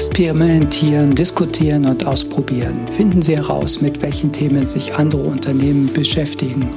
Experimentieren, 0.00 1.14
diskutieren 1.14 1.84
und 1.84 2.06
ausprobieren. 2.06 2.88
Finden 2.88 3.20
Sie 3.20 3.36
heraus, 3.36 3.82
mit 3.82 4.00
welchen 4.00 4.32
Themen 4.32 4.66
sich 4.66 4.94
andere 4.94 5.20
Unternehmen 5.20 5.92
beschäftigen 5.92 6.70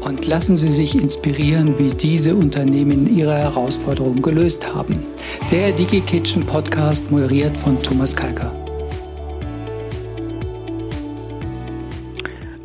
und 0.00 0.26
lassen 0.26 0.56
Sie 0.56 0.70
sich 0.70 0.94
inspirieren, 0.94 1.78
wie 1.78 1.90
diese 1.90 2.34
Unternehmen 2.34 3.14
ihre 3.14 3.36
Herausforderungen 3.36 4.22
gelöst 4.22 4.74
haben. 4.74 4.98
Der 5.50 5.72
DigiKitchen 5.72 6.46
Podcast 6.46 7.10
moderiert 7.10 7.54
von 7.58 7.82
Thomas 7.82 8.16
Kalker. 8.16 8.50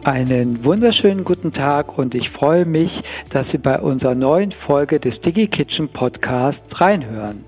Einen 0.05 0.63
wunderschönen 0.63 1.25
guten 1.25 1.51
Tag 1.51 1.97
und 1.97 2.15
ich 2.15 2.29
freue 2.29 2.63
mich, 2.63 3.01
dass 3.31 3.49
Sie 3.49 3.57
bei 3.57 3.81
unserer 3.81 4.15
neuen 4.15 4.53
Folge 4.53 5.01
des 5.01 5.19
DigiKitchen 5.19 5.89
Podcasts 5.89 6.79
reinhören. 6.79 7.43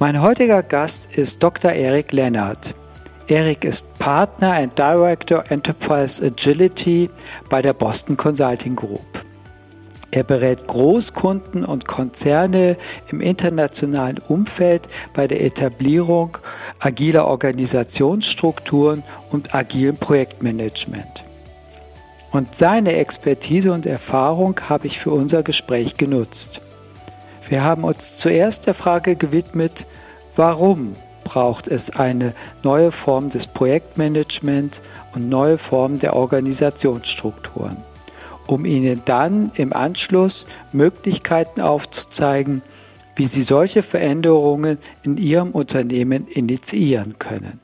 Mein 0.00 0.20
heutiger 0.20 0.64
Gast 0.64 1.16
ist 1.16 1.40
Dr. 1.40 1.70
Erik 1.70 2.12
Lennart. 2.12 2.74
Erik 3.28 3.64
ist 3.64 3.86
Partner 4.00 4.54
and 4.54 4.76
Director 4.76 5.44
Enterprise 5.50 6.20
Agility 6.24 7.08
bei 7.48 7.62
der 7.62 7.74
Boston 7.74 8.16
Consulting 8.16 8.74
Group. 8.74 9.24
Er 10.10 10.24
berät 10.24 10.66
Großkunden 10.66 11.64
und 11.64 11.86
Konzerne 11.86 12.76
im 13.12 13.20
internationalen 13.20 14.18
Umfeld 14.28 14.88
bei 15.14 15.28
der 15.28 15.44
Etablierung 15.44 16.38
agiler 16.80 17.28
Organisationsstrukturen 17.28 19.04
und 19.30 19.54
agilem 19.54 19.96
Projektmanagement. 19.96 21.24
Und 22.32 22.52
seine 22.56 22.94
Expertise 22.94 23.72
und 23.72 23.86
Erfahrung 23.86 24.58
habe 24.68 24.88
ich 24.88 24.98
für 24.98 25.12
unser 25.12 25.44
Gespräch 25.44 25.96
genutzt. 25.96 26.60
Wir 27.48 27.62
haben 27.62 27.84
uns 27.84 28.16
zuerst 28.16 28.66
der 28.66 28.74
Frage 28.74 29.16
gewidmet, 29.16 29.86
warum 30.34 30.94
braucht 31.24 31.68
es 31.68 31.90
eine 31.90 32.34
neue 32.62 32.90
Form 32.92 33.28
des 33.28 33.46
Projektmanagements 33.46 34.82
und 35.14 35.28
neue 35.28 35.58
Formen 35.58 35.98
der 35.98 36.16
Organisationsstrukturen, 36.16 37.76
um 38.46 38.64
Ihnen 38.64 39.02
dann 39.04 39.50
im 39.56 39.72
Anschluss 39.72 40.46
Möglichkeiten 40.72 41.60
aufzuzeigen, 41.60 42.62
wie 43.16 43.26
Sie 43.26 43.42
solche 43.42 43.82
Veränderungen 43.82 44.78
in 45.02 45.16
Ihrem 45.16 45.50
Unternehmen 45.50 46.26
initiieren 46.26 47.18
können. 47.18 47.60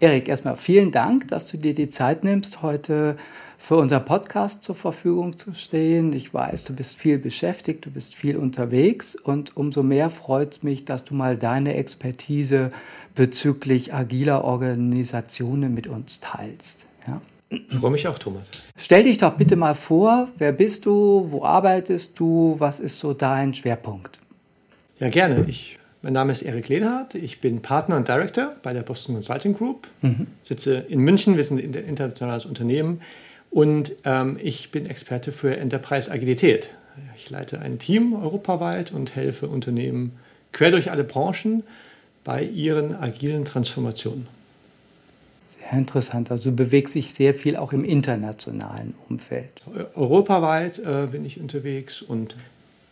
Erik, 0.00 0.28
erstmal 0.28 0.56
vielen 0.56 0.90
Dank, 0.90 1.28
dass 1.28 1.48
du 1.48 1.56
dir 1.56 1.74
die 1.74 1.88
Zeit 1.88 2.24
nimmst, 2.24 2.62
heute 2.62 3.16
für 3.62 3.76
unser 3.76 4.00
Podcast 4.00 4.64
zur 4.64 4.74
Verfügung 4.74 5.36
zu 5.36 5.54
stehen. 5.54 6.12
Ich 6.12 6.34
weiß, 6.34 6.64
du 6.64 6.74
bist 6.74 6.98
viel 6.98 7.18
beschäftigt, 7.18 7.86
du 7.86 7.92
bist 7.92 8.12
viel 8.12 8.36
unterwegs 8.36 9.14
und 9.14 9.56
umso 9.56 9.84
mehr 9.84 10.10
freut 10.10 10.54
es 10.54 10.62
mich, 10.64 10.84
dass 10.84 11.04
du 11.04 11.14
mal 11.14 11.36
deine 11.36 11.76
Expertise 11.76 12.72
bezüglich 13.14 13.94
agiler 13.94 14.42
Organisationen 14.42 15.74
mit 15.74 15.86
uns 15.86 16.18
teilst. 16.18 16.86
Ja? 17.06 17.22
Ich 17.50 17.76
freue 17.78 17.92
mich 17.92 18.08
auch, 18.08 18.18
Thomas. 18.18 18.50
Stell 18.76 19.04
dich 19.04 19.18
doch 19.18 19.34
bitte 19.34 19.54
mal 19.54 19.76
vor, 19.76 20.26
wer 20.38 20.50
bist 20.50 20.84
du, 20.84 21.28
wo 21.30 21.44
arbeitest 21.44 22.18
du, 22.18 22.56
was 22.58 22.80
ist 22.80 22.98
so 22.98 23.14
dein 23.14 23.54
Schwerpunkt? 23.54 24.18
Ja, 24.98 25.08
gerne. 25.08 25.44
Ich, 25.46 25.78
mein 26.02 26.14
Name 26.14 26.32
ist 26.32 26.42
Erik 26.42 26.68
Lehnhardt, 26.68 27.14
ich 27.14 27.40
bin 27.40 27.62
Partner 27.62 27.96
und 27.96 28.08
Director 28.08 28.56
bei 28.64 28.72
der 28.72 28.82
Boston 28.82 29.14
Consulting 29.14 29.54
Group, 29.54 29.86
mhm. 30.00 30.26
sitze 30.42 30.78
in 30.88 30.98
München, 30.98 31.36
wir 31.36 31.44
sind 31.44 31.62
ein 31.62 31.74
internationales 31.74 32.44
Unternehmen. 32.44 33.00
Und 33.52 33.92
ähm, 34.04 34.38
ich 34.42 34.70
bin 34.70 34.86
Experte 34.86 35.30
für 35.30 35.56
Enterprise 35.58 36.10
Agilität. 36.10 36.70
Ich 37.16 37.28
leite 37.30 37.60
ein 37.60 37.78
Team 37.78 38.14
europaweit 38.14 38.92
und 38.92 39.14
helfe 39.14 39.46
Unternehmen 39.48 40.18
quer 40.52 40.70
durch 40.70 40.90
alle 40.90 41.04
Branchen 41.04 41.62
bei 42.24 42.42
ihren 42.42 42.94
agilen 42.94 43.44
Transformationen. 43.44 44.26
Sehr 45.44 45.72
interessant. 45.72 46.30
Also 46.30 46.50
du 46.50 46.56
bewegst 46.56 46.94
dich 46.94 47.12
sehr 47.12 47.34
viel 47.34 47.56
auch 47.56 47.74
im 47.74 47.84
internationalen 47.84 48.94
Umfeld. 49.08 49.50
Europaweit 49.94 50.78
äh, 50.78 51.08
bin 51.10 51.24
ich 51.26 51.38
unterwegs 51.38 52.00
und 52.00 52.36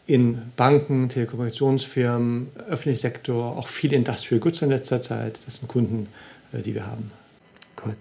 in 0.07 0.43
Banken, 0.57 1.09
Telekommunikationsfirmen, 1.09 2.49
öffentlichen 2.69 3.01
Sektor, 3.01 3.57
auch 3.57 3.69
viel 3.69 3.93
Industrial 3.95 4.41
Goods 4.41 4.61
in 4.61 4.69
letzter 4.69 5.01
Zeit. 5.01 5.41
Das 5.47 5.57
sind 5.57 5.69
Kunden, 5.69 6.09
äh, 6.53 6.61
die 6.61 6.75
wir 6.75 6.87
haben. 6.87 7.11
Gut. 7.77 7.95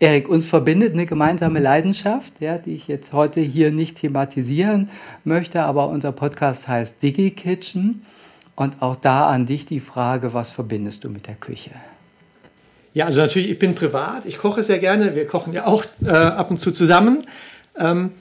Erik, 0.00 0.28
uns 0.28 0.46
verbindet 0.46 0.92
eine 0.92 1.06
gemeinsame 1.06 1.60
Leidenschaft, 1.60 2.40
ja, 2.40 2.58
die 2.58 2.74
ich 2.74 2.88
jetzt 2.88 3.12
heute 3.12 3.40
hier 3.40 3.70
nicht 3.70 3.98
thematisieren 3.98 4.90
möchte, 5.24 5.62
aber 5.62 5.88
unser 5.88 6.12
Podcast 6.12 6.68
heißt 6.68 7.02
Digi 7.02 7.30
Kitchen. 7.30 8.02
Und 8.56 8.82
auch 8.82 8.96
da 8.96 9.28
an 9.28 9.46
dich 9.46 9.66
die 9.66 9.80
Frage, 9.80 10.32
was 10.32 10.52
verbindest 10.52 11.04
du 11.04 11.10
mit 11.10 11.26
der 11.26 11.34
Küche? 11.34 11.70
Ja, 12.92 13.06
also 13.06 13.20
natürlich, 13.20 13.50
ich 13.50 13.58
bin 13.58 13.74
privat, 13.74 14.24
ich 14.26 14.38
koche 14.38 14.62
sehr 14.62 14.78
gerne, 14.78 15.16
wir 15.16 15.26
kochen 15.26 15.52
ja 15.52 15.66
auch 15.66 15.84
äh, 16.04 16.10
ab 16.10 16.50
und 16.50 16.58
zu 16.58 16.70
zusammen. 16.70 17.26
Ähm, 17.76 18.12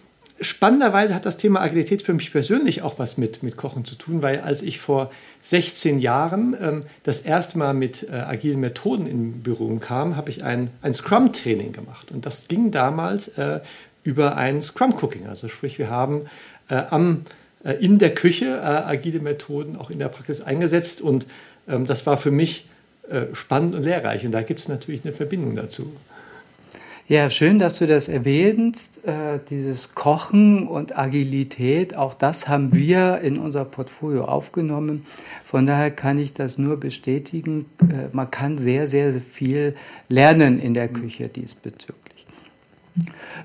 spannenderweise 0.43 1.15
hat 1.15 1.25
das 1.25 1.37
Thema 1.37 1.61
Agilität 1.61 2.01
für 2.01 2.13
mich 2.13 2.31
persönlich 2.31 2.81
auch 2.81 2.99
was 2.99 3.17
mit, 3.17 3.43
mit 3.43 3.57
Kochen 3.57 3.85
zu 3.85 3.95
tun, 3.95 4.21
weil 4.21 4.41
als 4.41 4.61
ich 4.61 4.79
vor 4.79 5.11
16 5.41 5.99
Jahren 5.99 6.55
ähm, 6.61 6.83
das 7.03 7.21
erste 7.21 7.57
Mal 7.57 7.73
mit 7.73 8.07
äh, 8.09 8.15
agilen 8.15 8.59
Methoden 8.59 9.07
in 9.07 9.43
Berührung 9.43 9.79
kam, 9.79 10.15
habe 10.15 10.29
ich 10.29 10.43
ein, 10.43 10.69
ein 10.81 10.93
Scrum-Training 10.93 11.73
gemacht. 11.73 12.11
Und 12.11 12.25
das 12.25 12.47
ging 12.47 12.71
damals 12.71 13.29
äh, 13.29 13.59
über 14.03 14.37
ein 14.37 14.61
Scrum-Cooking. 14.61 15.27
Also 15.27 15.47
sprich, 15.47 15.79
wir 15.79 15.89
haben 15.89 16.27
äh, 16.69 16.75
am, 16.89 17.25
äh, 17.63 17.73
in 17.73 17.99
der 17.99 18.13
Küche 18.13 18.45
äh, 18.45 18.59
agile 18.59 19.19
Methoden 19.19 19.77
auch 19.77 19.89
in 19.89 19.99
der 19.99 20.09
Praxis 20.09 20.41
eingesetzt. 20.41 21.01
Und 21.01 21.25
ähm, 21.67 21.87
das 21.87 22.05
war 22.05 22.17
für 22.17 22.31
mich 22.31 22.67
äh, 23.09 23.33
spannend 23.33 23.75
und 23.75 23.83
lehrreich. 23.83 24.25
Und 24.25 24.31
da 24.31 24.41
gibt 24.41 24.59
es 24.59 24.67
natürlich 24.67 25.03
eine 25.03 25.13
Verbindung 25.13 25.55
dazu. 25.55 25.93
Ja, 27.09 27.29
schön, 27.29 27.57
dass 27.57 27.79
du 27.79 27.85
das 27.85 28.07
erwähnst, 28.07 29.05
äh, 29.05 29.37
dieses 29.49 29.93
Kochen 29.93 30.69
und 30.69 30.97
Agilität. 30.97 31.97
Auch 31.97 32.13
das 32.13 32.47
haben 32.47 32.73
wir 32.73 33.19
in 33.19 33.39
unser 33.39 33.65
Portfolio 33.65 34.23
aufgenommen. 34.23 35.05
Von 35.43 35.67
daher 35.67 35.91
kann 35.91 36.17
ich 36.17 36.33
das 36.33 36.57
nur 36.57 36.79
bestätigen. 36.79 37.65
Äh, 37.81 38.15
man 38.15 38.31
kann 38.31 38.57
sehr, 38.57 38.87
sehr 38.87 39.15
viel 39.15 39.75
lernen 40.07 40.61
in 40.61 40.73
der 40.73 40.87
Küche 40.87 41.27
diesbezüglich. 41.27 42.25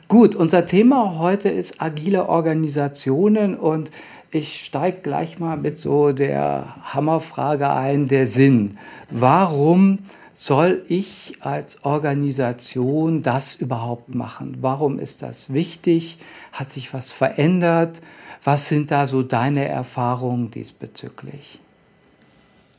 Gut, 0.07 0.37
unser 0.37 0.65
Thema 0.65 1.19
heute 1.19 1.49
ist 1.49 1.83
agile 1.83 2.29
Organisationen 2.29 3.57
und 3.57 3.91
ich 4.31 4.65
steige 4.65 4.99
gleich 5.01 5.41
mal 5.41 5.57
mit 5.57 5.79
so 5.79 6.13
der 6.13 6.77
Hammerfrage 6.85 7.69
ein, 7.73 8.07
der 8.07 8.29
Sinn. 8.29 8.79
Warum 9.11 9.99
soll 10.41 10.85
ich 10.87 11.33
als 11.41 11.85
Organisation 11.85 13.25
das 13.25 13.57
überhaupt 13.57 14.15
machen? 14.15 14.59
Warum 14.61 15.01
ist 15.01 15.21
das 15.21 15.53
wichtig? 15.53 16.19
Hat 16.53 16.71
sich 16.71 16.95
was 16.95 17.11
verändert? 17.11 18.01
Was 18.45 18.69
sind 18.69 18.93
da 18.93 19.09
so 19.09 19.25
deine 19.25 19.67
Erfahrungen 19.67 20.53
diesbezüglich? 20.53 21.59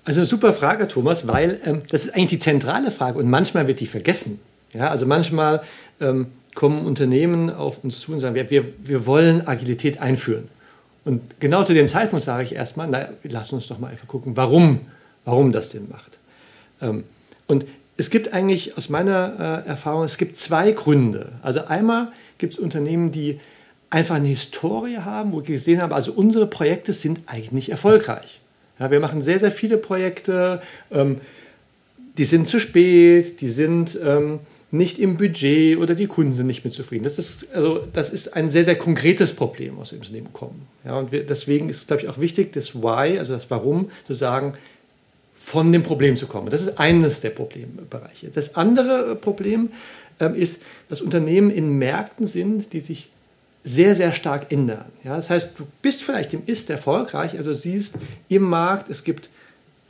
Also 0.05 0.21
eine 0.21 0.25
super 0.25 0.53
Frage, 0.53 0.87
Thomas, 0.87 1.27
weil 1.27 1.59
ähm, 1.65 1.81
das 1.89 2.05
ist 2.05 2.15
eigentlich 2.15 2.29
die 2.29 2.39
zentrale 2.39 2.91
Frage 2.91 3.19
und 3.19 3.29
manchmal 3.29 3.67
wird 3.67 3.81
die 3.81 3.87
vergessen. 3.87 4.39
Ja, 4.71 4.87
also 4.87 5.05
manchmal 5.05 5.61
ähm, 5.99 6.27
kommen 6.55 6.85
Unternehmen 6.85 7.53
auf 7.53 7.83
uns 7.83 7.99
zu 7.99 8.13
und 8.13 8.21
sagen, 8.21 8.35
wir, 8.35 8.49
wir, 8.49 8.63
wir 8.85 9.05
wollen 9.05 9.45
Agilität 9.45 9.99
einführen. 9.99 10.47
Und 11.03 11.41
genau 11.41 11.65
zu 11.65 11.73
dem 11.73 11.89
Zeitpunkt 11.89 12.23
sage 12.23 12.45
ich 12.45 12.55
erstmal, 12.55 12.87
na, 12.89 13.09
lass 13.23 13.51
uns 13.51 13.67
doch 13.67 13.79
mal 13.79 13.91
einfach 13.91 14.07
gucken, 14.07 14.37
warum, 14.37 14.79
warum 15.25 15.51
das 15.51 15.71
denn 15.71 15.89
macht. 15.89 16.17
Ähm, 16.81 17.03
und 17.49 17.65
es 17.97 18.11
gibt 18.11 18.31
eigentlich 18.31 18.77
aus 18.77 18.89
meiner 18.89 19.63
äh, 19.65 19.69
Erfahrung, 19.69 20.03
es 20.03 20.17
gibt 20.17 20.37
zwei 20.37 20.71
Gründe. 20.71 21.31
Also 21.41 21.65
einmal 21.65 22.11
gibt 22.37 22.53
es 22.53 22.59
Unternehmen, 22.59 23.11
die 23.11 23.39
einfach 23.89 24.15
eine 24.15 24.27
Historie 24.27 24.99
haben, 24.99 25.31
wo 25.31 25.41
ich 25.41 25.47
gesehen 25.47 25.81
habe, 25.81 25.95
also 25.95 26.11
unsere 26.11 26.45
Projekte 26.45 26.93
sind 26.93 27.21
eigentlich 27.25 27.71
erfolgreich. 27.71 28.39
Ja, 28.79 28.91
wir 28.91 28.99
machen 28.99 29.23
sehr, 29.23 29.39
sehr 29.39 29.51
viele 29.51 29.77
Projekte, 29.77 30.61
ähm, 30.91 31.19
die 32.19 32.25
sind 32.25 32.47
zu 32.47 32.59
spät, 32.59 33.41
die 33.41 33.49
sind 33.49 33.97
ähm, 34.03 34.41
nicht 34.69 34.99
im 34.99 35.17
Budget 35.17 35.79
oder 35.79 35.95
die 35.95 36.05
Kunden 36.05 36.31
sind 36.31 36.45
nicht 36.45 36.63
mit 36.63 36.73
zufrieden. 36.73 37.03
Das 37.03 37.17
ist, 37.17 37.51
also, 37.55 37.83
das 37.91 38.11
ist 38.11 38.35
ein 38.35 38.51
sehr, 38.51 38.63
sehr 38.63 38.77
konkretes 38.77 39.33
Problem, 39.33 39.79
aus 39.79 39.89
dem 39.89 39.99
Unternehmen 39.99 40.31
kommen. 40.33 40.67
Ja, 40.85 40.99
und 40.99 41.11
wir, 41.11 41.25
deswegen 41.25 41.67
ist, 41.69 41.87
glaube 41.87 42.03
ich, 42.03 42.09
auch 42.09 42.19
wichtig, 42.19 42.53
das 42.53 42.75
Why, 42.75 43.17
also 43.17 43.33
das 43.33 43.49
Warum, 43.49 43.89
zu 44.05 44.13
sagen, 44.13 44.53
von 45.39 45.71
dem 45.71 45.83
Problem 45.83 46.17
zu 46.17 46.27
kommen. 46.27 46.49
Das 46.49 46.61
ist 46.61 46.79
eines 46.79 47.21
der 47.21 47.29
Problembereiche. 47.29 48.27
Das 48.27 48.55
andere 48.55 49.15
Problem 49.15 49.69
ähm, 50.19 50.35
ist, 50.35 50.61
dass 50.89 51.01
Unternehmen 51.01 51.49
in 51.49 51.77
Märkten 51.77 52.27
sind, 52.27 52.73
die 52.73 52.81
sich 52.81 53.07
sehr, 53.63 53.95
sehr 53.95 54.11
stark 54.11 54.51
ändern. 54.51 54.85
Ja, 55.03 55.15
das 55.15 55.29
heißt, 55.29 55.51
du 55.57 55.65
bist 55.81 56.03
vielleicht 56.03 56.33
im 56.33 56.43
Ist 56.45 56.69
erfolgreich, 56.69 57.37
also 57.37 57.53
siehst 57.53 57.95
im 58.27 58.43
Markt, 58.43 58.89
es 58.89 59.05
gibt 59.05 59.29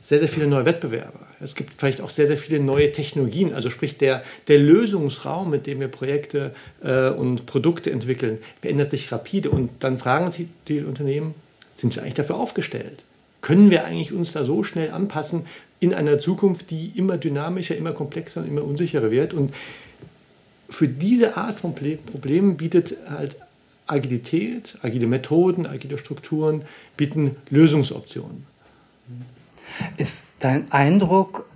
sehr, 0.00 0.20
sehr 0.20 0.28
viele 0.28 0.46
neue 0.46 0.64
Wettbewerber. 0.64 1.26
Es 1.40 1.56
gibt 1.56 1.74
vielleicht 1.76 2.00
auch 2.00 2.10
sehr, 2.10 2.28
sehr 2.28 2.38
viele 2.38 2.60
neue 2.60 2.92
Technologien. 2.92 3.52
Also 3.52 3.70
sprich, 3.70 3.98
der, 3.98 4.22
der 4.46 4.58
Lösungsraum, 4.58 5.50
mit 5.50 5.66
dem 5.66 5.80
wir 5.80 5.88
Projekte 5.88 6.54
äh, 6.82 7.08
und 7.08 7.46
Produkte 7.46 7.90
entwickeln, 7.90 8.38
verändert 8.60 8.90
sich 8.90 9.10
rapide. 9.10 9.50
Und 9.50 9.70
dann 9.80 9.98
fragen 9.98 10.30
sich 10.30 10.46
die 10.68 10.80
Unternehmen, 10.80 11.34
sind 11.76 11.94
wir 11.96 12.02
eigentlich 12.02 12.14
dafür 12.14 12.36
aufgestellt? 12.36 13.04
Können 13.40 13.70
wir 13.70 13.84
eigentlich 13.84 14.12
uns 14.12 14.32
da 14.32 14.44
so 14.44 14.62
schnell 14.62 14.90
anpassen? 14.90 15.44
in 15.80 15.94
einer 15.94 16.18
Zukunft, 16.18 16.70
die 16.70 16.92
immer 16.94 17.16
dynamischer, 17.16 17.76
immer 17.76 17.92
komplexer 17.92 18.42
und 18.42 18.48
immer 18.48 18.62
unsicherer 18.62 19.10
wird. 19.10 19.34
Und 19.34 19.52
für 20.68 20.86
diese 20.86 21.36
Art 21.36 21.58
von 21.58 21.74
Problemen 21.74 22.58
bietet 22.58 22.96
halt 23.08 23.36
Agilität, 23.86 24.76
agile 24.82 25.06
Methoden, 25.06 25.66
agile 25.66 25.98
Strukturen 25.98 26.62
bieten 26.96 27.34
Lösungsoptionen. 27.48 28.46
Ist 29.96 30.26
dein 30.38 30.70
Eindruck, 30.70 31.46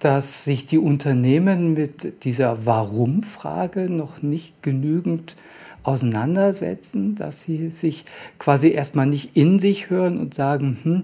dass 0.00 0.44
sich 0.44 0.66
die 0.66 0.78
Unternehmen 0.78 1.72
mit 1.72 2.24
dieser 2.24 2.66
Warum-Frage 2.66 3.88
noch 3.88 4.22
nicht 4.22 4.62
genügend 4.62 5.34
auseinandersetzen, 5.82 7.14
dass 7.14 7.42
sie 7.42 7.70
sich 7.70 8.04
quasi 8.38 8.70
erstmal 8.70 9.06
nicht 9.06 9.36
in 9.36 9.58
sich 9.58 9.90
hören 9.90 10.18
und 10.18 10.34
sagen, 10.34 10.78
hm, 10.82 11.02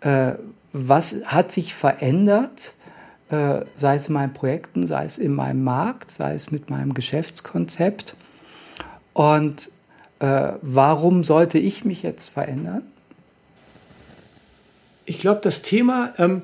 äh, 0.00 0.36
was 0.72 1.16
hat 1.26 1.52
sich 1.52 1.74
verändert, 1.74 2.74
äh, 3.30 3.60
sei 3.76 3.96
es 3.96 4.08
in 4.08 4.14
meinen 4.14 4.32
Projekten, 4.32 4.86
sei 4.86 5.04
es 5.04 5.18
in 5.18 5.34
meinem 5.34 5.64
Markt, 5.64 6.10
sei 6.10 6.34
es 6.34 6.50
mit 6.50 6.70
meinem 6.70 6.94
Geschäftskonzept 6.94 8.14
und 9.12 9.70
äh, 10.20 10.52
warum 10.62 11.24
sollte 11.24 11.58
ich 11.58 11.84
mich 11.84 12.02
jetzt 12.02 12.28
verändern? 12.28 12.82
Ich 15.04 15.18
glaube, 15.18 15.40
das 15.42 15.62
Thema 15.62 16.14
ähm, 16.18 16.42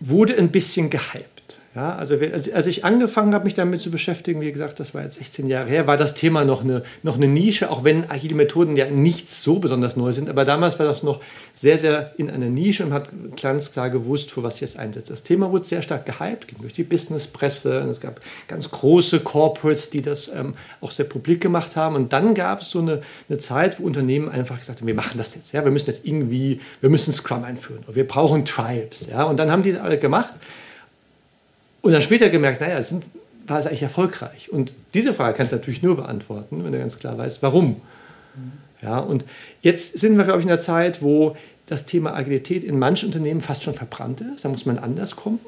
wurde 0.00 0.36
ein 0.38 0.50
bisschen 0.50 0.88
gehypt. 0.88 1.37
Ja, 1.78 1.94
also 1.94 2.16
als 2.54 2.66
ich 2.66 2.84
angefangen 2.84 3.34
habe, 3.34 3.44
mich 3.44 3.54
damit 3.54 3.80
zu 3.80 3.92
beschäftigen, 3.92 4.40
wie 4.40 4.50
gesagt, 4.50 4.80
das 4.80 4.94
war 4.94 5.04
jetzt 5.04 5.14
16 5.18 5.46
Jahre 5.46 5.68
her, 5.68 5.86
war 5.86 5.96
das 5.96 6.12
Thema 6.12 6.44
noch 6.44 6.64
eine, 6.64 6.82
noch 7.04 7.14
eine 7.14 7.28
Nische, 7.28 7.70
auch 7.70 7.84
wenn 7.84 8.10
agile 8.10 8.34
Methoden 8.34 8.74
ja 8.74 8.90
nicht 8.90 9.30
so 9.30 9.60
besonders 9.60 9.96
neu 9.96 10.12
sind. 10.12 10.28
Aber 10.28 10.44
damals 10.44 10.80
war 10.80 10.86
das 10.86 11.04
noch 11.04 11.20
sehr, 11.54 11.78
sehr 11.78 12.14
in 12.16 12.30
einer 12.30 12.46
Nische 12.46 12.84
und 12.84 12.92
hat 12.92 13.10
ganz 13.40 13.70
klar 13.70 13.90
gewusst, 13.90 14.32
für 14.32 14.42
was 14.42 14.56
ich 14.56 14.62
jetzt 14.62 14.76
einsetze. 14.76 15.12
Das 15.12 15.22
Thema 15.22 15.52
wurde 15.52 15.66
sehr 15.66 15.82
stark 15.82 16.04
gehypt, 16.04 16.48
ging 16.48 16.58
durch 16.60 16.72
die 16.72 16.82
Businesspresse. 16.82 17.82
Und 17.82 17.90
es 17.90 18.00
gab 18.00 18.20
ganz 18.48 18.72
große 18.72 19.20
Corporates, 19.20 19.88
die 19.88 20.02
das 20.02 20.32
ähm, 20.34 20.54
auch 20.80 20.90
sehr 20.90 21.06
publik 21.06 21.40
gemacht 21.40 21.76
haben. 21.76 21.94
Und 21.94 22.12
dann 22.12 22.34
gab 22.34 22.62
es 22.62 22.70
so 22.70 22.80
eine, 22.80 23.02
eine 23.28 23.38
Zeit, 23.38 23.78
wo 23.78 23.84
Unternehmen 23.84 24.28
einfach 24.28 24.58
gesagt 24.58 24.80
haben, 24.80 24.88
wir 24.88 24.96
machen 24.96 25.16
das 25.16 25.36
jetzt. 25.36 25.52
Ja? 25.52 25.62
Wir 25.62 25.70
müssen 25.70 25.86
jetzt 25.86 26.04
irgendwie, 26.04 26.60
wir 26.80 26.90
müssen 26.90 27.12
Scrum 27.12 27.44
einführen. 27.44 27.84
Wir 27.86 28.08
brauchen 28.08 28.44
Tribes. 28.44 29.06
Ja? 29.06 29.22
Und 29.22 29.36
dann 29.36 29.52
haben 29.52 29.62
die 29.62 29.70
das 29.70 29.80
alle 29.80 29.96
gemacht. 29.96 30.34
Und 31.80 31.92
dann 31.92 32.02
später 32.02 32.28
gemerkt, 32.28 32.60
naja, 32.60 32.80
sind, 32.82 33.04
war 33.46 33.58
es 33.58 33.66
eigentlich 33.66 33.82
erfolgreich? 33.82 34.50
Und 34.50 34.74
diese 34.94 35.12
Frage 35.12 35.36
kannst 35.36 35.52
du 35.52 35.56
natürlich 35.56 35.82
nur 35.82 35.96
beantworten, 35.96 36.64
wenn 36.64 36.72
du 36.72 36.78
ganz 36.78 36.98
klar 36.98 37.16
weißt, 37.16 37.42
warum. 37.42 37.80
Ja, 38.82 38.98
und 38.98 39.24
jetzt 39.62 39.98
sind 39.98 40.16
wir, 40.16 40.24
glaube 40.24 40.40
ich, 40.40 40.46
in 40.46 40.52
einer 40.52 40.60
Zeit, 40.60 41.02
wo 41.02 41.36
das 41.66 41.84
Thema 41.84 42.14
Agilität 42.14 42.64
in 42.64 42.78
manchen 42.78 43.06
Unternehmen 43.06 43.40
fast 43.40 43.62
schon 43.62 43.74
verbrannt 43.74 44.20
ist. 44.20 44.44
Da 44.44 44.48
muss 44.48 44.66
man 44.66 44.78
anders 44.78 45.16
kommen. 45.16 45.40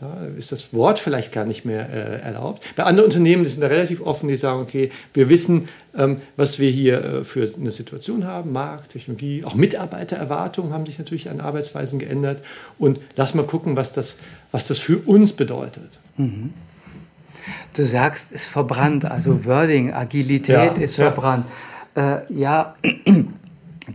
Ja, 0.00 0.26
ist 0.36 0.52
das 0.52 0.72
Wort 0.72 1.00
vielleicht 1.00 1.32
gar 1.32 1.44
nicht 1.44 1.64
mehr 1.64 1.88
äh, 1.90 2.20
erlaubt. 2.20 2.62
Bei 2.76 2.84
anderen 2.84 3.06
Unternehmen 3.06 3.42
die 3.42 3.50
sind 3.50 3.62
da 3.62 3.66
relativ 3.66 4.00
offen, 4.00 4.28
die 4.28 4.36
sagen, 4.36 4.60
okay, 4.60 4.92
wir 5.12 5.28
wissen, 5.28 5.68
ähm, 5.96 6.18
was 6.36 6.60
wir 6.60 6.70
hier 6.70 7.04
äh, 7.04 7.24
für 7.24 7.50
eine 7.56 7.72
Situation 7.72 8.24
haben, 8.24 8.52
Markt, 8.52 8.92
Technologie, 8.92 9.42
auch 9.44 9.56
Mitarbeitererwartungen 9.56 10.72
haben 10.72 10.86
sich 10.86 10.98
natürlich 10.98 11.28
an 11.30 11.40
Arbeitsweisen 11.40 11.98
geändert 11.98 12.44
und 12.78 13.00
lass 13.16 13.34
mal 13.34 13.44
gucken, 13.44 13.74
was 13.74 13.90
das, 13.90 14.18
was 14.52 14.68
das 14.68 14.78
für 14.78 14.98
uns 14.98 15.32
bedeutet. 15.32 15.98
Mhm. 16.16 16.52
Du 17.74 17.84
sagst, 17.84 18.26
es 18.30 18.42
ist 18.42 18.46
verbrannt, 18.46 19.04
also 19.04 19.44
Wording, 19.46 19.92
Agilität 19.92 20.76
ja, 20.76 20.82
ist 20.82 20.94
verbrannt. 20.94 21.46
Ja, 21.96 22.18
äh, 22.18 22.32
ja 22.32 22.74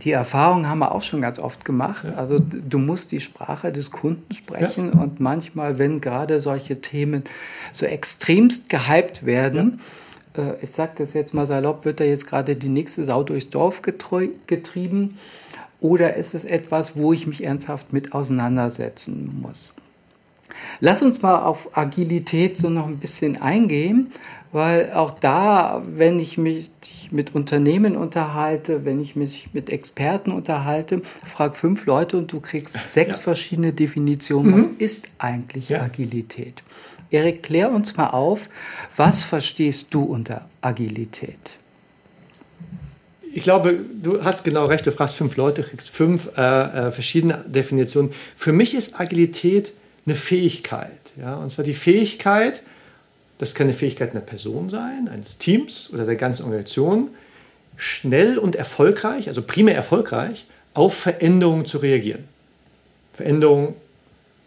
die 0.02 0.10
Erfahrung 0.10 0.68
haben 0.68 0.80
wir 0.80 0.92
auch 0.92 1.02
schon 1.02 1.20
ganz 1.20 1.38
oft 1.38 1.64
gemacht. 1.64 2.04
Ja. 2.04 2.14
Also 2.14 2.38
du 2.40 2.78
musst 2.78 3.12
die 3.12 3.20
Sprache 3.20 3.72
des 3.72 3.90
Kunden 3.90 4.34
sprechen 4.34 4.92
ja. 4.92 5.00
und 5.00 5.20
manchmal, 5.20 5.78
wenn 5.78 6.00
gerade 6.00 6.40
solche 6.40 6.80
Themen 6.80 7.24
so 7.72 7.86
extremst 7.86 8.68
gehypt 8.68 9.24
werden, 9.24 9.80
ja. 10.36 10.50
äh, 10.50 10.56
ich 10.62 10.70
sage 10.70 10.92
das 10.98 11.12
jetzt 11.12 11.34
mal 11.34 11.46
salopp, 11.46 11.84
wird 11.84 12.00
da 12.00 12.04
jetzt 12.04 12.26
gerade 12.26 12.56
die 12.56 12.68
nächste 12.68 13.04
Sau 13.04 13.22
durchs 13.22 13.50
Dorf 13.50 13.82
getrieben 13.82 15.18
oder 15.80 16.14
ist 16.14 16.34
es 16.34 16.44
etwas, 16.44 16.96
wo 16.96 17.12
ich 17.12 17.26
mich 17.26 17.44
ernsthaft 17.44 17.92
mit 17.92 18.14
auseinandersetzen 18.14 19.38
muss? 19.42 19.72
Lass 20.80 21.02
uns 21.02 21.22
mal 21.22 21.42
auf 21.42 21.76
Agilität 21.76 22.56
so 22.56 22.70
noch 22.70 22.86
ein 22.86 22.98
bisschen 22.98 23.40
eingehen, 23.40 24.12
weil 24.52 24.92
auch 24.92 25.18
da, 25.18 25.82
wenn 25.86 26.20
ich 26.20 26.38
mich 26.38 26.70
mit 27.10 27.34
Unternehmen 27.34 27.96
unterhalte, 27.96 28.84
wenn 28.84 29.00
ich 29.00 29.16
mich 29.16 29.48
mit 29.52 29.70
Experten 29.70 30.30
unterhalte, 30.30 31.02
frag 31.24 31.56
fünf 31.56 31.86
Leute 31.86 32.18
und 32.18 32.32
du 32.32 32.40
kriegst 32.40 32.76
sechs 32.88 33.16
ja. 33.16 33.22
verschiedene 33.22 33.72
Definitionen. 33.72 34.52
Mhm. 34.52 34.56
Was 34.58 34.66
ist 34.66 35.08
eigentlich 35.18 35.68
ja. 35.70 35.82
Agilität? 35.82 36.62
Erik, 37.10 37.42
klär 37.42 37.70
uns 37.70 37.96
mal 37.96 38.10
auf, 38.10 38.48
was 38.96 39.22
verstehst 39.22 39.94
du 39.94 40.02
unter 40.02 40.48
Agilität? 40.60 41.38
Ich 43.32 43.42
glaube, 43.42 43.80
du 44.00 44.22
hast 44.22 44.44
genau 44.44 44.66
recht, 44.66 44.86
du 44.86 44.92
fragst 44.92 45.16
fünf 45.16 45.36
Leute, 45.36 45.62
kriegst 45.62 45.90
fünf 45.90 46.30
äh, 46.36 46.40
äh, 46.40 46.90
verschiedene 46.92 47.44
Definitionen. 47.46 48.12
Für 48.36 48.52
mich 48.52 48.74
ist 48.74 48.98
Agilität 49.00 49.72
eine 50.06 50.14
Fähigkeit. 50.14 51.12
Ja? 51.18 51.36
Und 51.36 51.50
zwar 51.50 51.64
die 51.64 51.74
Fähigkeit, 51.74 52.62
das 53.38 53.54
kann 53.54 53.66
eine 53.66 53.74
Fähigkeit 53.74 54.10
einer 54.10 54.20
Person 54.20 54.70
sein, 54.70 55.08
eines 55.08 55.38
Teams 55.38 55.90
oder 55.92 56.04
der 56.04 56.16
ganzen 56.16 56.44
Organisation, 56.44 57.10
schnell 57.76 58.38
und 58.38 58.56
erfolgreich, 58.56 59.28
also 59.28 59.42
primär 59.42 59.74
erfolgreich, 59.74 60.46
auf 60.74 60.94
Veränderungen 60.94 61.66
zu 61.66 61.78
reagieren. 61.78 62.24
Veränderungen 63.12 63.74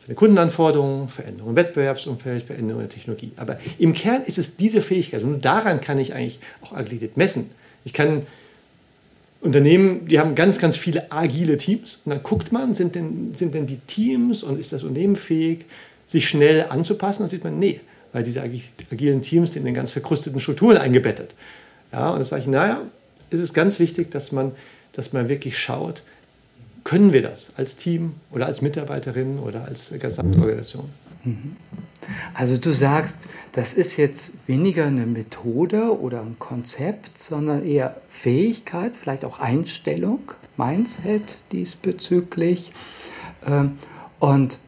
für 0.02 0.10
die 0.10 0.16
Kundenanforderungen, 0.16 1.10
Veränderungen 1.10 1.52
im 1.52 1.56
Wettbewerbsumfeld, 1.56 2.44
Veränderungen 2.44 2.86
in 2.86 2.90
der 2.90 2.96
Technologie. 2.96 3.32
Aber 3.36 3.58
im 3.78 3.94
Kern 3.94 4.24
ist 4.24 4.38
es 4.38 4.56
diese 4.56 4.82
Fähigkeit 4.82 5.24
und 5.24 5.44
daran 5.44 5.82
kann 5.82 5.98
ich 5.98 6.14
eigentlich 6.14 6.40
auch 6.62 6.74
Agilität 6.74 7.18
messen. 7.18 7.50
Ich 7.84 7.94
kann 7.94 8.26
Unternehmen, 9.42 10.08
die 10.08 10.20
haben 10.20 10.36
ganz, 10.36 10.58
ganz 10.58 10.78
viele 10.78 11.12
agile 11.12 11.58
Teams 11.58 12.00
und 12.06 12.12
dann 12.12 12.24
guckt 12.24 12.52
man, 12.52 12.74
sind 12.74 12.96
denn, 12.96 13.36
sind 13.36 13.54
denn 13.54 13.68
die 13.68 13.78
Teams 13.88 14.44
und 14.44 14.60
ist 14.60 14.74
das 14.74 14.84
Unternehmen 14.84 15.16
fähig, 15.16 15.66
sich 16.06 16.28
schnell 16.28 16.66
anzupassen? 16.70 17.24
Dann 17.24 17.30
sieht 17.30 17.44
man, 17.44 17.60
nee, 17.60 17.82
weil 18.14 18.24
diese 18.24 18.42
agilen 18.42 19.22
Teams 19.22 19.54
sind 19.54 19.66
in 19.66 19.74
ganz 19.74 19.92
verkrusteten 19.92 20.40
Strukturen 20.40 20.78
eingebettet. 20.78 21.36
Ja, 21.92 22.10
und 22.10 22.20
da 22.20 22.26
sage 22.26 22.42
ich, 22.42 22.48
naja, 22.48 22.82
ist 23.30 23.40
es 23.40 23.54
ganz 23.54 23.80
wichtig, 23.80 24.10
dass 24.12 24.32
man, 24.32 24.54
dass 24.94 25.14
man 25.14 25.30
wirklich 25.30 25.58
schaut, 25.58 26.02
können 26.84 27.14
wir 27.14 27.22
das 27.22 27.52
als 27.58 27.76
Team 27.76 28.14
oder 28.32 28.46
als 28.46 28.62
Mitarbeiterin 28.62 29.40
oder 29.40 29.66
als 29.66 29.94
Gesamtorganisation? 30.00 30.86
Mhm. 31.28 31.58
Also 32.34 32.58
du 32.58 32.72
sagst, 32.72 33.16
das 33.52 33.74
ist 33.74 33.98
jetzt 33.98 34.32
weniger 34.46 34.86
eine 34.86 35.06
Methode 35.06 36.00
oder 36.00 36.22
ein 36.22 36.38
Konzept, 36.40 37.20
sondern 37.20 37.66
eher 37.66 38.00
Fähigkeit, 38.10 38.96
vielleicht 38.96 39.26
auch 39.26 39.40
Einstellung, 39.40 40.20
Mindset 40.58 41.38
diesbezüglich. 41.52 42.72
Ähm, 43.46 43.78
und 44.20 44.60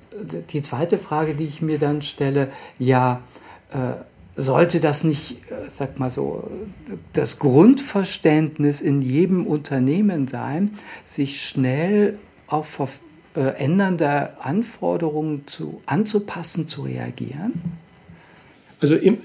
die 0.51 0.61
zweite 0.61 0.97
Frage, 0.97 1.35
die 1.35 1.45
ich 1.45 1.61
mir 1.61 1.79
dann 1.79 2.01
stelle, 2.01 2.51
ja, 2.77 3.21
äh, 3.71 4.01
sollte 4.35 4.79
das 4.79 5.03
nicht, 5.03 5.51
äh, 5.51 5.69
sag 5.69 5.99
mal 5.99 6.09
so, 6.09 6.49
das 7.13 7.39
Grundverständnis 7.39 8.81
in 8.81 9.01
jedem 9.01 9.45
Unternehmen 9.45 10.27
sein, 10.27 10.77
sich 11.05 11.41
schnell 11.41 12.17
auf 12.47 12.67
äh, 13.35 13.41
ändernde 13.57 14.31
Anforderungen 14.41 15.45
zu, 15.47 15.81
anzupassen, 15.85 16.67
zu 16.67 16.83
reagieren? 16.83 17.53
Also 18.81 18.95
im, 18.95 19.17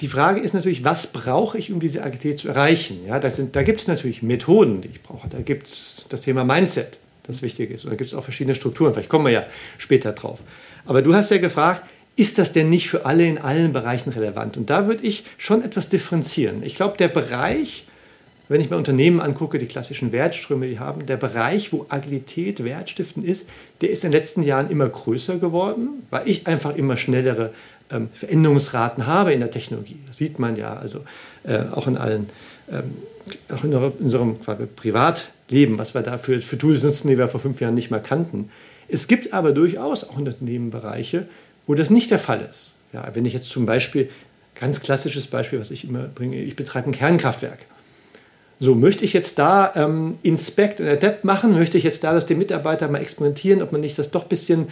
die 0.00 0.08
Frage 0.08 0.40
ist 0.40 0.54
natürlich, 0.54 0.84
was 0.84 1.06
brauche 1.08 1.58
ich, 1.58 1.72
um 1.72 1.80
diese 1.80 2.02
Agilität 2.02 2.38
zu 2.38 2.48
erreichen? 2.48 3.00
Ja, 3.06 3.18
das 3.18 3.36
sind, 3.36 3.54
da 3.54 3.62
gibt 3.62 3.80
es 3.80 3.86
natürlich 3.86 4.22
Methoden, 4.22 4.80
die 4.80 4.88
ich 4.88 5.02
brauche. 5.02 5.28
Da 5.28 5.40
gibt 5.40 5.66
es 5.66 6.06
das 6.08 6.22
Thema 6.22 6.44
Mindset, 6.44 6.98
das 7.24 7.42
wichtig 7.42 7.70
ist. 7.70 7.84
Und 7.84 7.90
da 7.90 7.96
gibt 7.96 8.08
es 8.08 8.14
auch 8.14 8.24
verschiedene 8.24 8.54
Strukturen. 8.54 8.94
Vielleicht 8.94 9.08
kommen 9.08 9.26
wir 9.26 9.32
ja 9.32 9.44
später 9.78 10.12
drauf. 10.12 10.40
Aber 10.86 11.02
du 11.02 11.14
hast 11.14 11.30
ja 11.30 11.38
gefragt, 11.38 11.82
ist 12.16 12.38
das 12.38 12.52
denn 12.52 12.68
nicht 12.68 12.88
für 12.88 13.06
alle 13.06 13.26
in 13.26 13.38
allen 13.38 13.72
Bereichen 13.72 14.10
relevant? 14.10 14.56
Und 14.56 14.70
da 14.70 14.86
würde 14.86 15.06
ich 15.06 15.24
schon 15.38 15.62
etwas 15.62 15.88
differenzieren. 15.88 16.62
Ich 16.62 16.74
glaube, 16.74 16.96
der 16.96 17.08
Bereich, 17.08 17.86
wenn 18.52 18.60
ich 18.60 18.70
mir 18.70 18.76
Unternehmen 18.76 19.20
angucke, 19.20 19.58
die 19.58 19.66
klassischen 19.66 20.12
Wertströme, 20.12 20.68
die 20.68 20.78
haben, 20.78 21.06
der 21.06 21.16
Bereich, 21.16 21.72
wo 21.72 21.86
Agilität 21.88 22.62
wertstiftend 22.64 23.26
ist, 23.26 23.48
der 23.80 23.90
ist 23.90 24.04
in 24.04 24.10
den 24.10 24.18
letzten 24.18 24.42
Jahren 24.42 24.70
immer 24.70 24.88
größer 24.88 25.38
geworden, 25.38 26.04
weil 26.10 26.28
ich 26.28 26.46
einfach 26.46 26.76
immer 26.76 26.96
schnellere 26.96 27.52
ähm, 27.90 28.08
Veränderungsraten 28.12 29.06
habe 29.06 29.32
in 29.32 29.40
der 29.40 29.50
Technologie. 29.50 29.98
Das 30.06 30.16
sieht 30.18 30.38
man 30.38 30.56
ja 30.56 30.74
also 30.74 31.00
äh, 31.44 31.60
auch 31.72 31.86
in 31.86 31.96
allen, 31.96 32.28
ähm, 32.70 32.92
auch 33.54 33.64
in 33.64 33.74
unserem 33.74 34.36
Privatleben, 34.76 35.78
was 35.78 35.94
wir 35.94 36.02
da 36.02 36.18
für, 36.18 36.40
für 36.40 36.58
Tools 36.58 36.82
nutzen, 36.82 37.08
die 37.08 37.18
wir 37.18 37.28
vor 37.28 37.40
fünf 37.40 37.60
Jahren 37.60 37.74
nicht 37.74 37.90
mehr 37.90 38.00
kannten. 38.00 38.50
Es 38.88 39.08
gibt 39.08 39.32
aber 39.32 39.52
durchaus 39.52 40.04
auch 40.04 40.16
Unternehmenbereiche, 40.16 41.26
wo 41.66 41.74
das 41.74 41.90
nicht 41.90 42.10
der 42.10 42.18
Fall 42.18 42.46
ist. 42.48 42.74
Ja, 42.92 43.08
wenn 43.14 43.24
ich 43.24 43.32
jetzt 43.32 43.48
zum 43.48 43.64
Beispiel, 43.64 44.10
ganz 44.60 44.80
klassisches 44.80 45.26
Beispiel, 45.26 45.58
was 45.58 45.70
ich 45.70 45.88
immer 45.88 46.04
bringe, 46.04 46.36
ich 46.36 46.56
betreibe 46.56 46.90
ein 46.90 46.92
Kernkraftwerk. 46.92 47.60
So, 48.62 48.76
möchte 48.76 49.04
ich 49.04 49.12
jetzt 49.12 49.40
da 49.40 49.72
ähm, 49.74 50.18
Inspect 50.22 50.80
und 50.80 50.86
Adapt 50.86 51.24
machen? 51.24 51.52
Möchte 51.52 51.76
ich 51.76 51.84
jetzt 51.84 52.04
da, 52.04 52.12
dass 52.12 52.26
die 52.26 52.36
Mitarbeiter 52.36 52.86
mal 52.86 53.00
experimentieren, 53.00 53.60
ob 53.60 53.72
man 53.72 53.80
nicht 53.80 53.98
das 53.98 54.12
doch 54.12 54.22
ein 54.22 54.28
bisschen 54.28 54.68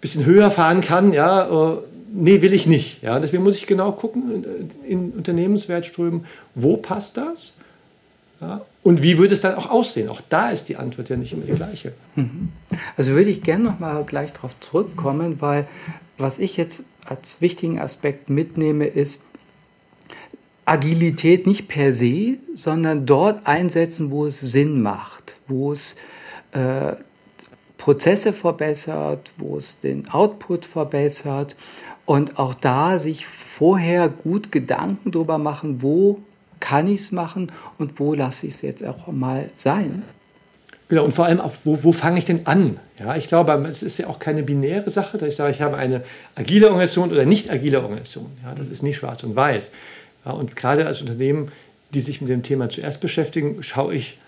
bisschen 0.00 0.24
höher 0.24 0.50
fahren 0.50 0.80
kann, 0.80 1.12
ja, 1.12 1.46
äh, 1.46 1.78
nee, 2.12 2.42
will 2.42 2.52
ich 2.52 2.66
nicht. 2.66 3.02
Ja, 3.02 3.18
deswegen 3.20 3.42
muss 3.42 3.56
ich 3.56 3.66
genau 3.66 3.92
gucken 3.92 4.44
in, 4.86 5.10
Unternehmenswertströmen, 5.10 6.24
wo 6.54 6.76
passt 6.76 7.16
das? 7.16 7.54
Ja, 8.40 8.60
und 8.84 9.02
wie 9.02 9.18
würde 9.18 9.34
es 9.34 9.40
dann 9.40 9.56
auch 9.56 9.70
aussehen? 9.70 10.08
Auch 10.08 10.20
da 10.28 10.50
ist 10.50 10.68
die 10.68 10.76
Antwort 10.76 11.08
ja 11.08 11.16
nicht 11.16 11.32
immer 11.32 11.44
die 11.44 11.52
gleiche. 11.52 11.92
Mhm. 12.14 12.50
Also 12.96 13.12
würde 13.12 13.30
ich 13.30 13.42
gerne 13.42 13.64
noch 13.64 13.80
mal 13.80 14.04
gleich 14.04 14.32
darauf 14.32 14.58
zurückkommen, 14.60 15.40
weil 15.40 15.66
was 16.18 16.38
ich 16.38 16.56
jetzt 16.56 16.82
als 17.04 17.40
wichtigen 17.40 17.80
Aspekt 17.80 18.30
mitnehme, 18.30 18.86
ist 18.86 19.22
Agilität 20.68 21.46
nicht 21.46 21.68
per 21.68 21.92
se, 21.92 22.34
sondern 22.54 23.06
dort 23.06 23.46
einsetzen, 23.46 24.10
wo 24.10 24.26
es 24.26 24.40
Sinn 24.40 24.82
macht, 24.82 25.36
wo 25.46 25.72
es 25.72 25.96
äh, 26.52 26.92
Prozesse 27.78 28.32
verbessert, 28.32 29.32
wo 29.38 29.56
es 29.56 29.80
den 29.80 30.10
Output 30.10 30.64
verbessert 30.64 31.56
und 32.04 32.38
auch 32.38 32.54
da 32.54 32.98
sich 32.98 33.26
vorher 33.26 34.08
gut 34.08 34.52
Gedanken 34.52 35.10
darüber 35.10 35.38
machen, 35.38 35.80
wo 35.82 36.20
kann 36.60 36.88
ich 36.88 37.02
es 37.02 37.12
machen 37.12 37.52
und 37.78 37.98
wo 38.00 38.14
lasse 38.14 38.46
ich 38.46 38.54
es 38.54 38.62
jetzt 38.62 38.84
auch 38.84 39.06
mal 39.08 39.48
sein. 39.54 40.02
Genau, 40.88 41.04
und 41.04 41.12
vor 41.12 41.26
allem 41.26 41.40
auch, 41.40 41.52
wo, 41.64 41.84
wo 41.84 41.92
fange 41.92 42.18
ich 42.18 42.24
denn 42.24 42.46
an? 42.46 42.78
Ja, 42.98 43.14
ich 43.14 43.28
glaube, 43.28 43.52
es 43.68 43.82
ist 43.82 43.98
ja 43.98 44.06
auch 44.06 44.18
keine 44.18 44.42
binäre 44.42 44.88
Sache, 44.88 45.18
dass 45.18 45.28
ich 45.28 45.36
sage, 45.36 45.52
ich 45.52 45.60
habe 45.60 45.76
eine 45.76 46.02
agile 46.34 46.66
Organisation 46.66 47.10
oder 47.10 47.26
nicht 47.26 47.50
agile 47.50 47.82
Organisation. 47.82 48.30
Ja, 48.42 48.54
das 48.54 48.68
ist 48.68 48.82
nicht 48.82 48.96
schwarz 48.96 49.22
und 49.22 49.36
weiß. 49.36 49.70
Ja, 50.24 50.32
und 50.32 50.56
gerade 50.56 50.86
als 50.86 51.00
Unternehmen, 51.00 51.50
die 51.94 52.00
sich 52.00 52.20
mit 52.20 52.30
dem 52.30 52.42
Thema 52.42 52.68
zuerst 52.68 53.00
beschäftigen, 53.00 53.62
schaue 53.62 53.94
ich, 53.94 54.18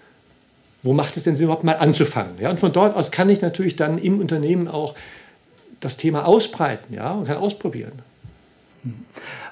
wo 0.83 0.95
macht 0.95 1.17
es 1.17 1.25
denn 1.25 1.37
Sinn, 1.37 1.45
überhaupt 1.45 1.65
mal 1.65 1.77
anzufangen? 1.77 2.33
Ja, 2.41 2.51
und 2.51 2.59
von 2.59 2.73
dort 2.73 2.97
aus 2.97 3.11
kann 3.11 3.29
ich 3.29 3.41
natürlich 3.43 3.77
dann 3.77 3.99
im 3.99 4.19
Unternehmen 4.19 4.67
auch 4.67 4.95
das 5.81 5.97
Thema 5.97 6.27
ausbreiten 6.27 6.95
ja, 6.95 7.13
und 7.13 7.27
kann 7.27 7.37
ausprobieren. 7.37 7.93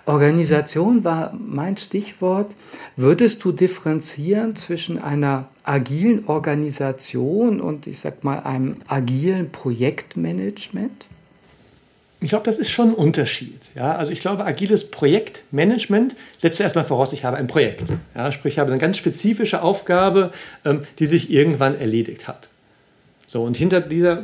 Organisation 0.07 1.04
war 1.04 1.35
mein 1.35 1.76
Stichwort. 1.76 2.50
Würdest 2.97 3.45
du 3.45 3.52
differenzieren 3.52 4.57
zwischen 4.57 4.99
einer 4.99 5.49
agilen 5.64 6.26
Organisation 6.26 7.61
und 7.61 7.87
ich 7.87 8.00
sag 8.00 8.25
mal 8.25 8.40
einem 8.40 8.76
agilen 8.87 9.50
Projektmanagement? 9.50 11.04
Ich 12.20 12.30
glaube, 12.30 12.44
das 12.44 12.58
ist 12.58 12.70
schon 12.70 12.90
ein 12.90 12.94
Unterschied. 12.94 13.60
Ja? 13.76 13.94
Also 13.94 14.10
ich 14.10 14.20
glaube, 14.20 14.44
agiles 14.44 14.90
Projektmanagement 14.90 16.16
setzt 16.37 16.60
erstmal 16.60 16.84
voraus, 16.84 17.12
ich 17.12 17.25
habe 17.25 17.37
ein 17.37 17.46
Projekt. 17.46 17.92
Ja? 18.14 18.32
Sprich, 18.32 18.54
ich 18.54 18.58
habe 18.58 18.70
eine 18.70 18.80
ganz 18.80 18.96
spezifische 18.96 19.62
Aufgabe, 19.62 20.32
ähm, 20.64 20.82
die 20.98 21.06
sich 21.06 21.30
irgendwann 21.30 21.78
erledigt 21.78 22.26
hat. 22.26 22.48
So, 23.26 23.42
und 23.42 23.56
hinter 23.56 23.80
dieser, 23.80 24.22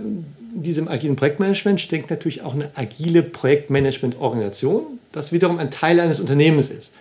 diesem 0.55 0.89
agilen 0.89 1.15
Projektmanagement 1.15 1.81
steckt 1.81 2.11
natürlich 2.11 2.43
auch 2.43 2.55
eine 2.55 2.71
agile 2.75 3.23
Projektmanagement-Organisation, 3.23 4.99
das 5.13 5.31
wiederum 5.31 5.59
ein 5.59 5.71
Teil 5.71 6.01
eines 6.01 6.19
Unternehmens 6.19 6.71
ist. 6.71 6.93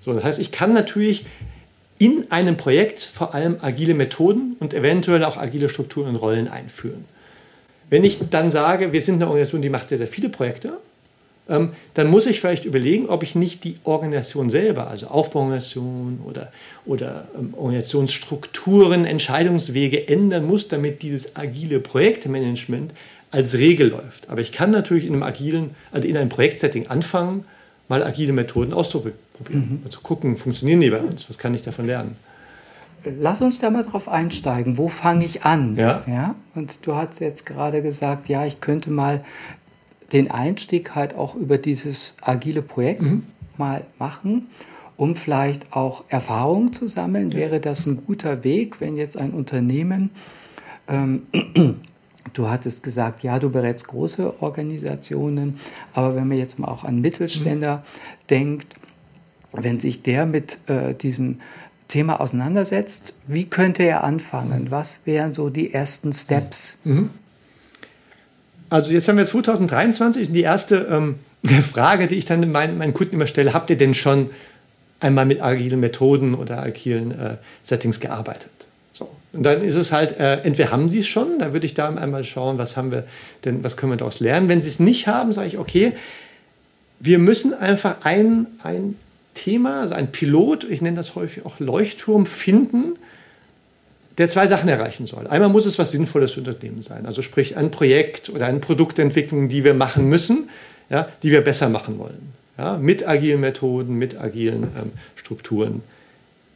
So, 0.00 0.14
das 0.14 0.24
heißt, 0.24 0.38
ich 0.38 0.52
kann 0.52 0.72
natürlich 0.72 1.26
in 1.98 2.30
einem 2.30 2.56
Projekt 2.56 3.00
vor 3.00 3.34
allem 3.34 3.56
agile 3.60 3.94
Methoden 3.94 4.56
und 4.60 4.72
eventuell 4.72 5.24
auch 5.24 5.36
agile 5.36 5.68
Strukturen 5.68 6.10
und 6.10 6.16
Rollen 6.16 6.48
einführen. 6.48 7.04
Wenn 7.90 8.04
ich 8.04 8.18
dann 8.30 8.50
sage, 8.50 8.92
wir 8.92 9.00
sind 9.00 9.16
eine 9.16 9.26
Organisation, 9.26 9.62
die 9.62 9.70
macht 9.70 9.88
sehr, 9.88 9.98
sehr 9.98 10.08
viele 10.08 10.28
Projekte, 10.28 10.78
ähm, 11.48 11.70
dann 11.94 12.08
muss 12.08 12.26
ich 12.26 12.40
vielleicht 12.40 12.64
überlegen, 12.64 13.06
ob 13.08 13.22
ich 13.22 13.34
nicht 13.34 13.64
die 13.64 13.76
Organisation 13.84 14.50
selber, 14.50 14.88
also 14.88 15.06
Aufbauorganisation 15.06 16.20
oder, 16.26 16.52
oder 16.84 17.26
ähm, 17.38 17.54
Organisationsstrukturen, 17.54 19.06
Entscheidungswege 19.06 20.08
ändern 20.08 20.46
muss, 20.46 20.68
damit 20.68 21.02
dieses 21.02 21.36
agile 21.36 21.80
Projektmanagement 21.80 22.92
als 23.30 23.56
Regel 23.56 23.88
läuft. 23.88 24.28
Aber 24.28 24.40
ich 24.40 24.52
kann 24.52 24.70
natürlich 24.70 25.06
in 25.06 25.14
einem 25.14 25.22
agilen, 25.22 25.70
also 25.90 26.06
in 26.06 26.16
einem 26.16 26.28
Projektsetting 26.28 26.88
anfangen, 26.88 27.44
mal 27.88 28.02
agile 28.02 28.32
Methoden 28.32 28.74
auszuprobieren. 28.74 29.18
Mhm. 29.48 29.82
Also 29.84 30.00
gucken, 30.00 30.36
funktionieren 30.36 30.80
die 30.80 30.90
bei 30.90 31.00
uns, 31.00 31.28
was 31.28 31.38
kann 31.38 31.54
ich 31.54 31.62
davon 31.62 31.86
lernen? 31.86 32.16
Lass 33.04 33.40
uns 33.40 33.60
da 33.60 33.70
mal 33.70 33.84
drauf 33.84 34.08
einsteigen. 34.08 34.78
Wo 34.78 34.88
fange 34.88 35.24
ich 35.24 35.44
an? 35.44 35.76
Ja. 35.76 36.02
ja. 36.06 36.34
Und 36.54 36.78
du 36.82 36.94
hast 36.94 37.20
jetzt 37.20 37.46
gerade 37.46 37.82
gesagt, 37.82 38.28
ja, 38.28 38.44
ich 38.44 38.60
könnte 38.60 38.90
mal 38.90 39.24
den 40.12 40.30
Einstieg 40.30 40.94
halt 40.94 41.14
auch 41.14 41.34
über 41.34 41.58
dieses 41.58 42.14
agile 42.22 42.62
Projekt 42.62 43.02
mhm. 43.02 43.24
mal 43.56 43.82
machen, 43.98 44.46
um 44.96 45.16
vielleicht 45.16 45.72
auch 45.72 46.04
Erfahrungen 46.08 46.72
zu 46.72 46.88
sammeln. 46.88 47.30
Ja. 47.30 47.38
Wäre 47.38 47.60
das 47.60 47.86
ein 47.86 48.04
guter 48.06 48.42
Weg, 48.44 48.80
wenn 48.80 48.96
jetzt 48.96 49.18
ein 49.18 49.30
Unternehmen, 49.30 50.10
ähm, 50.88 51.26
du 52.32 52.48
hattest 52.48 52.82
gesagt, 52.82 53.22
ja, 53.22 53.38
du 53.38 53.50
berätst 53.50 53.86
große 53.88 54.42
Organisationen, 54.42 55.58
aber 55.92 56.16
wenn 56.16 56.28
man 56.28 56.38
jetzt 56.38 56.58
mal 56.58 56.68
auch 56.68 56.84
an 56.84 57.00
Mittelständler 57.00 57.76
mhm. 57.76 58.26
denkt, 58.30 58.74
wenn 59.52 59.80
sich 59.80 60.02
der 60.02 60.26
mit 60.26 60.58
äh, 60.68 60.94
diesem 60.94 61.38
Thema 61.88 62.20
auseinandersetzt, 62.20 63.14
wie 63.26 63.46
könnte 63.46 63.82
er 63.82 64.04
anfangen? 64.04 64.70
Was 64.70 64.96
wären 65.06 65.32
so 65.32 65.48
die 65.48 65.72
ersten 65.72 66.12
Steps? 66.12 66.78
Mhm. 66.84 67.10
Also 68.70 68.92
jetzt 68.92 69.08
haben 69.08 69.16
wir 69.16 69.24
2023 69.24 70.28
und 70.28 70.34
die 70.34 70.42
erste 70.42 70.86
ähm, 70.90 71.16
Frage, 71.62 72.06
die 72.06 72.16
ich 72.16 72.26
dann 72.26 72.50
meinen, 72.52 72.76
meinen 72.76 72.92
Kunden 72.92 73.14
immer 73.14 73.26
stelle, 73.26 73.54
habt 73.54 73.70
ihr 73.70 73.78
denn 73.78 73.94
schon 73.94 74.30
einmal 75.00 75.24
mit 75.24 75.40
agilen 75.40 75.80
Methoden 75.80 76.34
oder 76.34 76.62
agilen 76.62 77.12
äh, 77.12 77.36
Settings 77.62 78.00
gearbeitet? 78.00 78.68
So. 78.92 79.08
Und 79.32 79.44
dann 79.44 79.62
ist 79.62 79.74
es 79.74 79.90
halt, 79.90 80.18
äh, 80.20 80.42
entweder 80.42 80.70
haben 80.70 80.90
sie 80.90 81.00
es 81.00 81.06
schon, 81.06 81.38
da 81.38 81.54
würde 81.54 81.64
ich 81.64 81.72
da 81.72 81.88
einmal 81.88 82.24
schauen, 82.24 82.58
was 82.58 82.76
haben 82.76 82.90
wir 82.90 83.04
denn, 83.46 83.64
was 83.64 83.78
können 83.78 83.92
wir 83.92 83.96
daraus 83.96 84.20
lernen. 84.20 84.48
Wenn 84.48 84.60
sie 84.60 84.68
es 84.68 84.80
nicht 84.80 85.06
haben, 85.06 85.32
sage 85.32 85.48
ich, 85.48 85.58
okay, 85.58 85.92
wir 87.00 87.18
müssen 87.18 87.54
einfach 87.54 88.04
ein, 88.04 88.46
ein 88.62 88.96
Thema, 89.44 89.80
also 89.82 89.94
ein 89.94 90.10
Pilot, 90.12 90.64
ich 90.64 90.82
nenne 90.82 90.96
das 90.96 91.14
häufig 91.14 91.46
auch 91.46 91.60
Leuchtturm, 91.60 92.26
finden, 92.26 92.94
der 94.18 94.28
zwei 94.28 94.46
Sachen 94.48 94.68
erreichen 94.68 95.06
soll. 95.06 95.26
Einmal 95.28 95.48
muss 95.48 95.64
es 95.64 95.78
was 95.78 95.92
Sinnvolles 95.92 96.32
für 96.32 96.40
Unternehmen 96.40 96.82
sein, 96.82 97.06
also 97.06 97.22
sprich 97.22 97.56
ein 97.56 97.70
Projekt 97.70 98.30
oder 98.30 98.46
eine 98.46 98.58
Produktentwicklung, 98.58 99.48
die 99.48 99.64
wir 99.64 99.74
machen 99.74 100.08
müssen, 100.08 100.48
ja, 100.90 101.08
die 101.22 101.30
wir 101.30 101.40
besser 101.40 101.68
machen 101.68 101.98
wollen, 101.98 102.32
ja, 102.58 102.76
mit 102.76 103.06
agilen 103.06 103.40
Methoden, 103.40 103.94
mit 103.94 104.18
agilen 104.18 104.64
ähm, 104.76 104.92
Strukturen. 105.14 105.82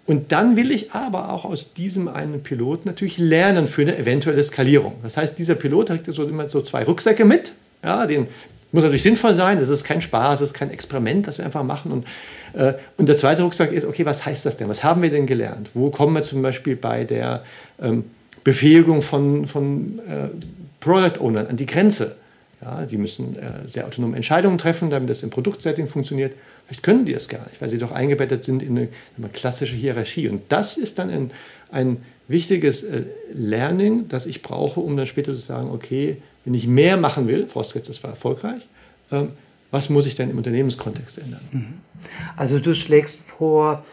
Und 0.04 0.32
dann 0.32 0.56
will 0.56 0.72
ich 0.72 0.92
aber 0.92 1.32
auch 1.32 1.44
aus 1.44 1.74
diesem 1.74 2.08
einen 2.08 2.42
Pilot 2.42 2.86
natürlich 2.86 3.18
lernen 3.18 3.68
für 3.68 3.82
eine 3.82 3.96
eventuelle 3.96 4.42
Skalierung. 4.42 4.96
Das 5.04 5.16
heißt, 5.16 5.38
dieser 5.38 5.54
Pilot 5.54 5.90
hat 5.90 6.00
so 6.06 6.24
immer 6.24 6.48
so 6.48 6.60
zwei 6.60 6.82
Rucksäcke 6.82 7.24
mit. 7.24 7.52
Ja, 7.84 8.06
den 8.06 8.26
muss 8.72 8.82
natürlich 8.82 9.02
sinnvoll 9.02 9.34
sein, 9.34 9.58
das 9.58 9.68
ist 9.68 9.84
kein 9.84 10.02
Spaß, 10.02 10.40
das 10.40 10.50
ist 10.50 10.54
kein 10.54 10.70
Experiment, 10.70 11.26
das 11.26 11.38
wir 11.38 11.44
einfach 11.44 11.62
machen. 11.62 11.92
Und, 11.92 12.06
äh, 12.54 12.74
und 12.96 13.08
der 13.08 13.16
zweite 13.16 13.42
Rucksack 13.42 13.72
ist, 13.72 13.84
okay, 13.84 14.04
was 14.06 14.24
heißt 14.24 14.46
das 14.46 14.56
denn? 14.56 14.68
Was 14.68 14.82
haben 14.82 15.02
wir 15.02 15.10
denn 15.10 15.26
gelernt? 15.26 15.70
Wo 15.74 15.90
kommen 15.90 16.14
wir 16.14 16.22
zum 16.22 16.42
Beispiel 16.42 16.76
bei 16.76 17.04
der 17.04 17.44
ähm, 17.80 18.04
Befähigung 18.44 19.02
von, 19.02 19.46
von 19.46 20.00
äh, 20.08 20.28
Product 20.80 21.20
Ownern 21.20 21.46
an 21.46 21.56
die 21.56 21.66
Grenze? 21.66 22.16
Ja, 22.62 22.86
die 22.86 22.96
müssen 22.96 23.36
äh, 23.36 23.66
sehr 23.66 23.86
autonome 23.86 24.14
Entscheidungen 24.16 24.56
treffen, 24.56 24.88
damit 24.88 25.10
das 25.10 25.22
im 25.22 25.30
Produktsetting 25.30 25.88
funktioniert. 25.88 26.34
Vielleicht 26.66 26.84
können 26.84 27.04
die 27.04 27.12
das 27.12 27.28
gar 27.28 27.44
nicht, 27.44 27.60
weil 27.60 27.68
sie 27.68 27.78
doch 27.78 27.90
eingebettet 27.90 28.44
sind 28.44 28.62
in 28.62 28.78
eine, 28.78 28.88
eine 29.18 29.28
klassische 29.28 29.74
Hierarchie. 29.74 30.28
Und 30.28 30.42
das 30.48 30.76
ist 30.76 30.98
dann 30.98 31.10
ein, 31.10 31.30
ein 31.72 31.96
wichtiges 32.28 32.84
äh, 32.84 33.02
Learning, 33.32 34.06
das 34.08 34.26
ich 34.26 34.42
brauche, 34.42 34.80
um 34.80 34.96
dann 34.96 35.06
später 35.06 35.32
zu 35.32 35.40
sagen, 35.40 35.70
okay, 35.70 36.18
wenn 36.44 36.54
ich 36.54 36.66
mehr 36.66 36.96
machen 36.96 37.28
will, 37.28 37.46
vorausgesetzt, 37.46 37.88
das 37.88 38.02
war 38.02 38.10
erfolgreich, 38.10 38.66
ähm, 39.10 39.28
was 39.70 39.88
muss 39.88 40.04
ich 40.06 40.14
denn 40.14 40.30
im 40.30 40.38
Unternehmenskontext 40.38 41.18
ändern? 41.18 41.40
Mhm. 41.50 41.74
Also 42.36 42.58
du 42.58 42.74
schlägst 42.74 43.20
vor, 43.20 43.84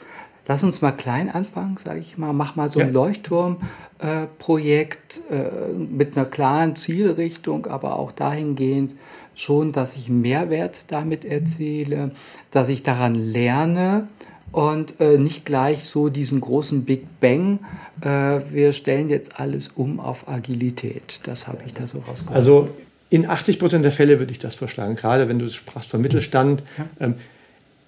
lass 0.48 0.64
uns 0.64 0.82
mal 0.82 0.92
klein 0.92 1.30
anfangen, 1.30 1.78
sage 1.78 2.00
ich 2.00 2.18
mal, 2.18 2.34
mach 2.34 2.56
mal 2.56 2.70
so 2.70 2.80
ein 2.80 2.92
Leuchtturmprojekt 2.92 5.22
äh, 5.32 5.36
äh, 5.36 5.70
mit 5.74 6.18
einer 6.18 6.26
klaren 6.26 6.76
Zielrichtung, 6.76 7.68
aber 7.68 7.98
auch 7.98 8.12
dahingehend 8.12 8.96
schon, 9.36 9.72
dass 9.72 9.96
ich 9.96 10.10
Mehrwert 10.10 10.92
damit 10.92 11.24
erziele, 11.24 12.12
dass 12.52 12.68
ich 12.68 12.84
daran 12.84 13.16
lerne 13.16 14.10
und 14.52 15.00
äh, 15.00 15.18
nicht 15.18 15.46
gleich 15.46 15.84
so 15.84 16.10
diesen 16.10 16.42
großen 16.42 16.86
Big 16.86 17.20
Bang. 17.20 17.60
Äh, 18.02 18.42
wir 18.52 18.74
stellen 18.74 19.10
jetzt 19.10 19.40
alles 19.40 19.70
um 19.76 20.00
auf 20.00 20.28
Agilität. 20.28 21.20
Das 21.24 21.48
habe 21.48 21.60
ich 21.66 21.74
da 21.74 21.84
so 21.84 22.00
rausgeholt. 22.00 22.36
Also 22.36 22.70
in 23.10 23.28
80 23.28 23.60
Prozent 23.60 23.84
der 23.84 23.92
Fälle 23.92 24.20
würde 24.20 24.32
ich 24.32 24.40
das 24.40 24.56
vorschlagen, 24.56 24.96
gerade 24.96 25.28
wenn 25.30 25.40
du 25.40 25.48
sprachst 25.50 25.90
von 25.90 26.02
Mittelstand. 26.02 26.64
Ja. 26.78 26.86
Ähm, 27.00 27.16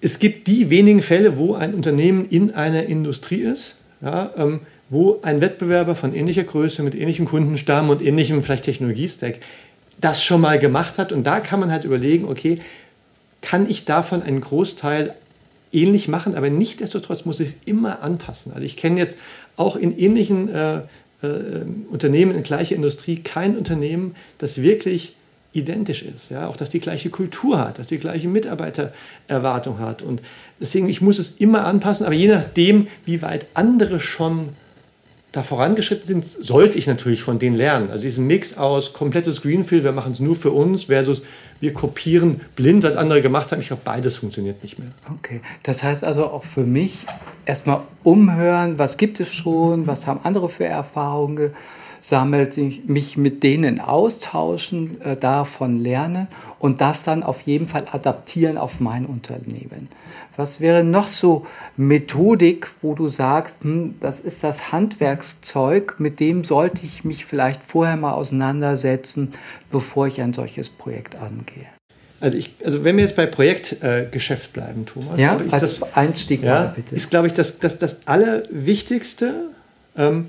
es 0.00 0.18
gibt 0.18 0.48
die 0.48 0.68
wenigen 0.68 1.00
Fälle, 1.00 1.38
wo 1.38 1.54
ein 1.54 1.74
Unternehmen 1.74 2.26
in 2.28 2.52
einer 2.52 2.84
Industrie 2.84 3.40
ist, 3.40 3.76
ja, 4.00 4.32
ähm, 4.36 4.60
wo 4.90 5.20
ein 5.22 5.40
Wettbewerber 5.40 5.94
von 5.94 6.12
ähnlicher 6.14 6.42
Größe, 6.44 6.82
mit 6.82 6.94
ähnlichem 6.94 7.24
Kundenstamm 7.24 7.88
und 7.88 8.02
ähnlichem 8.02 8.42
vielleicht 8.42 8.64
Technologiestack 8.64 9.38
das 10.00 10.22
schon 10.22 10.40
mal 10.40 10.58
gemacht 10.58 10.98
hat. 10.98 11.12
Und 11.12 11.24
da 11.26 11.40
kann 11.40 11.60
man 11.60 11.70
halt 11.70 11.84
überlegen, 11.84 12.26
okay, 12.26 12.58
kann 13.40 13.68
ich 13.68 13.84
davon 13.84 14.22
einen 14.22 14.40
Großteil 14.40 15.14
ähnlich 15.72 16.08
machen, 16.08 16.34
aber 16.34 16.50
nichtsdestotrotz 16.50 17.24
muss 17.24 17.40
ich 17.40 17.48
es 17.48 17.56
immer 17.64 18.02
anpassen. 18.02 18.52
Also 18.52 18.64
ich 18.64 18.76
kenne 18.76 18.98
jetzt 18.98 19.18
auch 19.56 19.76
in 19.76 19.96
ähnlichen 19.96 20.48
äh, 20.48 20.78
äh, 21.22 21.64
Unternehmen 21.90 22.34
in 22.34 22.42
gleicher 22.42 22.74
Industrie 22.74 23.16
kein 23.16 23.56
Unternehmen, 23.56 24.14
das 24.38 24.60
wirklich 24.60 25.14
identisch 25.52 26.02
ist, 26.02 26.30
ja, 26.30 26.48
auch 26.48 26.56
dass 26.56 26.70
die 26.70 26.80
gleiche 26.80 27.10
Kultur 27.10 27.58
hat, 27.58 27.78
dass 27.78 27.86
die 27.86 27.98
gleiche 27.98 28.26
Mitarbeitererwartung 28.26 29.78
hat 29.78 30.00
und 30.00 30.22
deswegen 30.60 30.88
ich 30.88 31.02
muss 31.02 31.18
es 31.18 31.32
immer 31.32 31.66
anpassen, 31.66 32.06
aber 32.06 32.14
je 32.14 32.28
nachdem, 32.28 32.88
wie 33.04 33.20
weit 33.20 33.46
andere 33.54 34.00
schon 34.00 34.48
da 35.32 35.42
vorangeschritten 35.42 36.06
sind, 36.06 36.26
sollte 36.26 36.76
ich 36.76 36.86
natürlich 36.86 37.22
von 37.22 37.38
denen 37.38 37.56
lernen. 37.56 37.90
Also 37.90 38.02
diesen 38.02 38.26
Mix 38.26 38.58
aus 38.58 38.92
komplettes 38.92 39.40
Greenfield, 39.40 39.82
wir 39.82 39.92
machen 39.92 40.12
es 40.12 40.20
nur 40.20 40.36
für 40.36 40.50
uns, 40.50 40.84
versus 40.84 41.22
wir 41.58 41.72
kopieren 41.72 42.42
blind, 42.54 42.82
was 42.82 42.96
andere 42.96 43.22
gemacht 43.22 43.50
haben. 43.50 43.60
Ich 43.60 43.68
glaube, 43.68 43.82
beides 43.84 44.18
funktioniert 44.18 44.62
nicht 44.62 44.78
mehr. 44.78 44.88
Okay, 45.18 45.40
das 45.62 45.82
heißt 45.82 46.04
also 46.04 46.26
auch 46.26 46.44
für 46.44 46.64
mich 46.64 47.06
erstmal 47.46 47.80
umhören, 48.02 48.78
was 48.78 48.98
gibt 48.98 49.20
es 49.20 49.32
schon, 49.32 49.86
was 49.86 50.06
haben 50.06 50.20
andere 50.22 50.50
für 50.50 50.66
Erfahrungen 50.66 51.52
sammelt, 52.02 52.58
mich 52.88 53.16
mit 53.16 53.44
denen 53.44 53.80
austauschen, 53.80 55.00
äh, 55.00 55.16
davon 55.16 55.80
lernen 55.80 56.26
und 56.58 56.80
das 56.80 57.04
dann 57.04 57.22
auf 57.22 57.42
jeden 57.42 57.68
Fall 57.68 57.84
adaptieren 57.92 58.58
auf 58.58 58.80
mein 58.80 59.06
Unternehmen. 59.06 59.88
Was 60.36 60.60
wäre 60.60 60.82
noch 60.82 61.06
so 61.06 61.46
Methodik, 61.76 62.68
wo 62.82 62.94
du 62.94 63.06
sagst, 63.06 63.58
hm, 63.62 63.94
das 64.00 64.18
ist 64.18 64.42
das 64.42 64.72
Handwerkszeug, 64.72 66.00
mit 66.00 66.18
dem 66.18 66.42
sollte 66.42 66.84
ich 66.84 67.04
mich 67.04 67.24
vielleicht 67.24 67.62
vorher 67.62 67.96
mal 67.96 68.12
auseinandersetzen, 68.12 69.30
bevor 69.70 70.08
ich 70.08 70.20
ein 70.20 70.32
solches 70.32 70.70
Projekt 70.70 71.14
angehe? 71.16 71.66
Also, 72.18 72.36
ich, 72.36 72.54
also 72.64 72.82
wenn 72.82 72.96
wir 72.96 73.04
jetzt 73.04 73.16
bei 73.16 73.26
Projektgeschäft 73.26 74.50
äh, 74.50 74.52
bleiben, 74.52 74.86
Thomas, 74.86 75.20
ja, 75.20 75.38
ich, 75.44 75.52
als 75.52 75.60
das, 75.78 75.94
Einstieg 75.94 76.42
ja, 76.42 76.64
mal, 76.64 76.72
bitte. 76.74 76.96
ist, 76.96 77.10
glaube 77.10 77.28
ich, 77.28 77.34
das, 77.34 77.60
das, 77.60 77.78
das 77.78 77.96
Allerwichtigste, 78.06 79.50
ähm, 79.96 80.28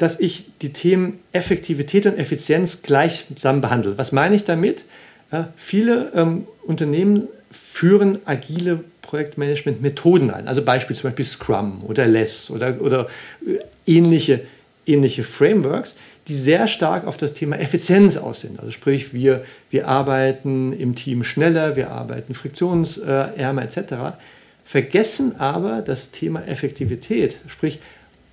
dass 0.00 0.18
ich 0.18 0.46
die 0.62 0.72
Themen 0.72 1.18
Effektivität 1.32 2.06
und 2.06 2.18
Effizienz 2.18 2.80
gleichsam 2.82 3.60
behandle. 3.60 3.98
Was 3.98 4.12
meine 4.12 4.34
ich 4.34 4.44
damit? 4.44 4.86
Ja, 5.30 5.52
viele 5.56 6.10
ähm, 6.14 6.46
Unternehmen 6.62 7.28
führen 7.50 8.18
agile 8.24 8.80
Projektmanagement-Methoden 9.02 10.30
ein. 10.30 10.48
Also 10.48 10.62
Beispiel 10.62 10.96
zum 10.96 11.10
Beispiel 11.10 11.26
Scrum 11.26 11.84
oder 11.84 12.06
Less 12.06 12.50
oder, 12.50 12.80
oder 12.80 13.08
äh, 13.44 13.58
ähnliche, 13.84 14.40
ähnliche 14.86 15.22
Frameworks, 15.22 15.96
die 16.28 16.36
sehr 16.36 16.66
stark 16.66 17.06
auf 17.06 17.18
das 17.18 17.34
Thema 17.34 17.58
Effizienz 17.58 18.16
aus 18.16 18.40
sind. 18.40 18.58
Also 18.58 18.70
sprich, 18.70 19.12
wir, 19.12 19.44
wir 19.68 19.86
arbeiten 19.86 20.72
im 20.72 20.94
Team 20.94 21.24
schneller, 21.24 21.76
wir 21.76 21.90
arbeiten 21.90 22.32
friktionsärmer 22.32 23.62
etc. 23.62 24.16
Vergessen 24.64 25.38
aber 25.38 25.82
das 25.82 26.10
Thema 26.10 26.46
Effektivität, 26.46 27.36
sprich, 27.48 27.80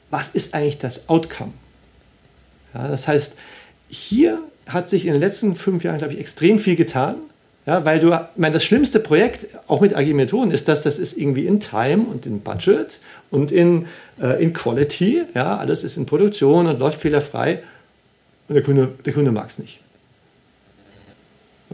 was 0.09 0.29
ist 0.29 0.53
eigentlich 0.53 0.77
das 0.77 1.09
Outcome? 1.09 1.53
Ja, 2.73 2.87
das 2.87 3.07
heißt, 3.07 3.33
hier 3.89 4.39
hat 4.67 4.89
sich 4.89 5.05
in 5.05 5.13
den 5.13 5.21
letzten 5.21 5.55
fünf 5.55 5.83
Jahren, 5.83 5.97
glaube 5.97 6.13
ich, 6.13 6.19
extrem 6.19 6.59
viel 6.59 6.75
getan. 6.75 7.15
Ja, 7.65 7.83
weil 7.83 7.99
du, 7.99 8.17
meine, 8.37 8.53
das 8.53 8.63
schlimmste 8.63 8.99
Projekt, 9.01 9.47
auch 9.67 9.81
mit 9.81 9.93
agilen 9.93 10.15
Methoden, 10.15 10.51
ist, 10.51 10.69
dass 10.69 10.83
das 10.83 10.97
ist 10.97 11.17
irgendwie 11.17 11.45
in 11.45 11.59
Time 11.59 12.05
und 12.09 12.25
in 12.25 12.39
Budget 12.39 12.99
und 13.29 13.51
in, 13.51 13.87
äh, 14.21 14.41
in 14.41 14.53
Quality. 14.53 15.23
Ja, 15.33 15.57
alles 15.57 15.83
ist 15.83 15.97
in 15.97 16.05
Produktion 16.05 16.67
und 16.67 16.79
läuft 16.79 17.01
fehlerfrei. 17.01 17.61
Und 18.47 18.55
der 18.55 18.63
Kunde, 18.63 18.93
der 19.05 19.11
Kunde 19.11 19.31
mag 19.31 19.49
es 19.49 19.59
nicht. 19.59 19.81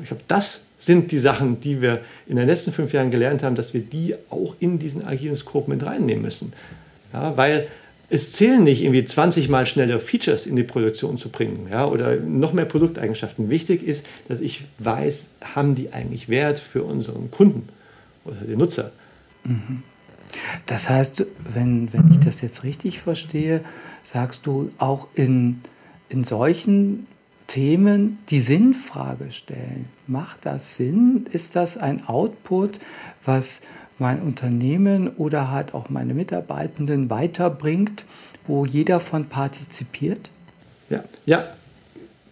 Ich 0.01 0.07
glaube, 0.07 0.23
das 0.27 0.61
sind 0.79 1.11
die 1.11 1.19
Sachen, 1.19 1.59
die 1.59 1.79
wir 1.79 2.01
in 2.25 2.37
den 2.37 2.47
letzten 2.47 2.71
fünf 2.71 2.91
Jahren 2.91 3.11
gelernt 3.11 3.43
haben, 3.43 3.55
dass 3.55 3.75
wir 3.75 3.81
die 3.81 4.15
auch 4.31 4.55
in 4.59 4.79
diesen 4.79 5.05
agilen 5.05 5.35
Scope 5.35 5.69
mit 5.69 5.85
reinnehmen 5.85 6.23
müssen. 6.23 6.53
Ja, 7.13 7.37
weil 7.37 7.67
es 8.13 8.31
zählen 8.31 8.61
nicht 8.61 8.83
irgendwie 8.83 9.03
20 9.03 9.49
mal 9.49 9.65
schneller 9.65 9.99
Features 9.99 10.45
in 10.45 10.55
die 10.55 10.63
Produktion 10.63 11.17
zu 11.17 11.29
bringen 11.29 11.67
ja, 11.71 11.87
oder 11.87 12.15
noch 12.17 12.53
mehr 12.53 12.65
Produkteigenschaften. 12.65 13.49
Wichtig 13.49 13.81
ist, 13.81 14.05
dass 14.27 14.39
ich 14.39 14.65
weiß, 14.77 15.31
haben 15.55 15.73
die 15.73 15.93
eigentlich 15.93 16.29
Wert 16.29 16.59
für 16.59 16.83
unseren 16.83 17.31
Kunden 17.31 17.67
oder 18.23 18.35
den 18.35 18.59
Nutzer. 18.59 18.91
Mhm. 19.43 19.81
Das 20.67 20.91
heißt, 20.91 21.25
wenn, 21.53 21.91
wenn 21.91 22.11
ich 22.11 22.19
das 22.19 22.41
jetzt 22.41 22.63
richtig 22.63 22.99
verstehe, 22.99 23.61
sagst 24.03 24.45
du 24.45 24.69
auch 24.77 25.07
in, 25.15 25.61
in 26.09 26.23
solchen 26.23 27.07
Themen 27.47 28.19
die 28.29 28.41
Sinnfrage 28.41 29.31
stellen. 29.31 29.87
Macht 30.05 30.45
das 30.45 30.75
Sinn? 30.75 31.25
Ist 31.31 31.55
das 31.55 31.77
ein 31.77 32.07
Output, 32.07 32.79
was 33.25 33.61
mein 34.03 34.21
Unternehmen 34.21 35.07
oder 35.15 35.49
halt 35.49 35.73
auch 35.73 35.89
meine 35.89 36.13
Mitarbeitenden 36.13 37.09
weiterbringt, 37.09 38.03
wo 38.45 38.65
jeder 38.65 38.99
von 38.99 39.27
partizipiert? 39.27 40.29
Ja, 40.89 41.05
ja 41.25 41.45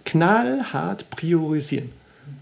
knallhart 0.04 1.10
priorisieren. 1.12 1.90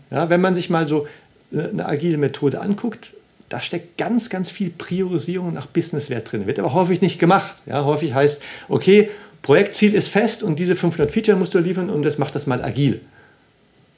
Ja, 0.09 0.31
wenn 0.31 0.41
man 0.41 0.55
sich 0.55 0.71
mal 0.71 0.87
so 0.87 1.05
äh, 1.53 1.69
eine 1.69 1.85
agile 1.85 2.17
Methode 2.17 2.59
anguckt, 2.59 3.13
da 3.49 3.61
steckt 3.61 3.99
ganz, 3.99 4.31
ganz 4.31 4.49
viel 4.49 4.71
Priorisierung 4.71 5.53
nach 5.53 5.67
Businesswert 5.67 6.31
drin. 6.31 6.47
Wird 6.47 6.57
aber 6.57 6.73
häufig 6.73 7.01
nicht 7.01 7.19
gemacht. 7.19 7.61
Ja, 7.67 7.85
häufig 7.85 8.15
heißt, 8.15 8.41
okay, 8.67 9.11
Projektziel 9.43 9.93
ist 9.93 10.07
fest 10.07 10.41
und 10.41 10.57
diese 10.57 10.75
500 10.75 11.11
Feature 11.11 11.37
musst 11.37 11.53
du 11.53 11.59
liefern 11.59 11.91
und 11.91 12.03
jetzt 12.03 12.17
mach 12.17 12.31
das 12.31 12.47
mal 12.47 12.63
agil. 12.63 13.01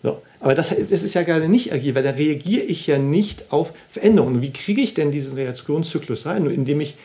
So. 0.03 0.21
Aber 0.39 0.55
das, 0.55 0.69
das, 0.69 1.03
ist 1.03 1.13
ja 1.13 1.21
gerade 1.21 1.47
nicht 1.47 1.71
agil, 1.71 1.93
weil 1.93 2.03
da 2.03 2.11
reagiere 2.11 2.63
ich 2.63 2.87
ja 2.87 2.97
nicht 2.97 3.51
auf 3.51 3.73
Veränderungen. 3.89 4.41
Wie 4.41 4.51
kriege 4.51 4.81
ich 4.81 4.93
denn 4.93 5.11
diesen 5.11 5.35
Reaktionszyklus 5.35 6.25
rein? 6.25 6.43
Nur 6.43 6.51
indem 6.51 6.81
ich 6.81 6.95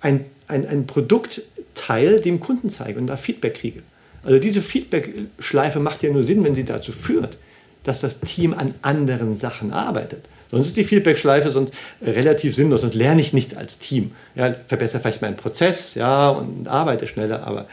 ein, 0.00 0.26
ein, 0.46 0.66
ein 0.66 0.86
Produktteil 0.86 2.20
dem 2.20 2.40
Kunden 2.40 2.68
zeige 2.68 2.98
und 3.00 3.06
da 3.06 3.16
Feedback 3.16 3.54
kriege. 3.54 3.82
Also 4.22 4.38
diese 4.38 4.60
Feedback-Schleife 4.60 5.80
macht 5.80 6.02
ja 6.02 6.10
nur 6.10 6.24
Sinn, 6.24 6.44
wenn 6.44 6.54
sie 6.54 6.64
dazu 6.64 6.92
führt, 6.92 7.38
dass 7.84 8.00
das 8.00 8.20
Team 8.20 8.52
an 8.52 8.74
anderen 8.82 9.36
Sachen 9.36 9.72
arbeitet. 9.72 10.26
Sonst 10.50 10.68
ist 10.68 10.76
die 10.76 10.84
Feedback-Schleife 10.84 11.50
sonst 11.50 11.74
relativ 12.02 12.54
sinnlos, 12.54 12.80
sonst 12.80 12.94
lerne 12.94 13.20
ich 13.20 13.32
nichts 13.32 13.54
als 13.54 13.78
Team. 13.78 14.12
Ja, 14.34 14.54
verbessere 14.66 15.00
vielleicht 15.00 15.22
meinen 15.22 15.36
Prozess 15.36 15.94
ja, 15.94 16.30
und 16.30 16.68
arbeite 16.68 17.06
schneller, 17.06 17.46
aber 17.46 17.66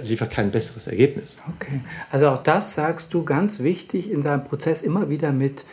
liefert 0.00 0.30
kein 0.30 0.50
besseres 0.50 0.86
Ergebnis. 0.86 1.38
Okay, 1.56 1.80
also 2.10 2.28
auch 2.28 2.42
das 2.42 2.74
sagst 2.74 3.12
du 3.14 3.24
ganz 3.24 3.60
wichtig 3.60 4.10
in 4.10 4.22
seinem 4.22 4.44
Prozess 4.44 4.82
immer 4.82 5.08
wieder 5.08 5.32
mit 5.32 5.64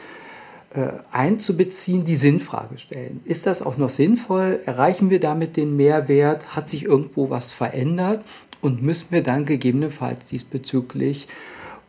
äh, 0.73 0.89
einzubeziehen, 1.11 2.05
die 2.05 2.15
Sinnfrage 2.15 2.77
stellen. 2.77 3.21
Ist 3.25 3.47
das 3.47 3.61
auch 3.61 3.77
noch 3.77 3.89
sinnvoll? 3.89 4.59
Erreichen 4.65 5.09
wir 5.09 5.19
damit 5.19 5.57
den 5.57 5.75
Mehrwert? 5.75 6.55
Hat 6.55 6.69
sich 6.69 6.83
irgendwo 6.85 7.29
was 7.29 7.51
verändert? 7.51 8.23
Und 8.61 8.83
müssen 8.83 9.07
wir 9.09 9.23
dann 9.23 9.45
gegebenenfalls 9.45 10.27
diesbezüglich 10.27 11.27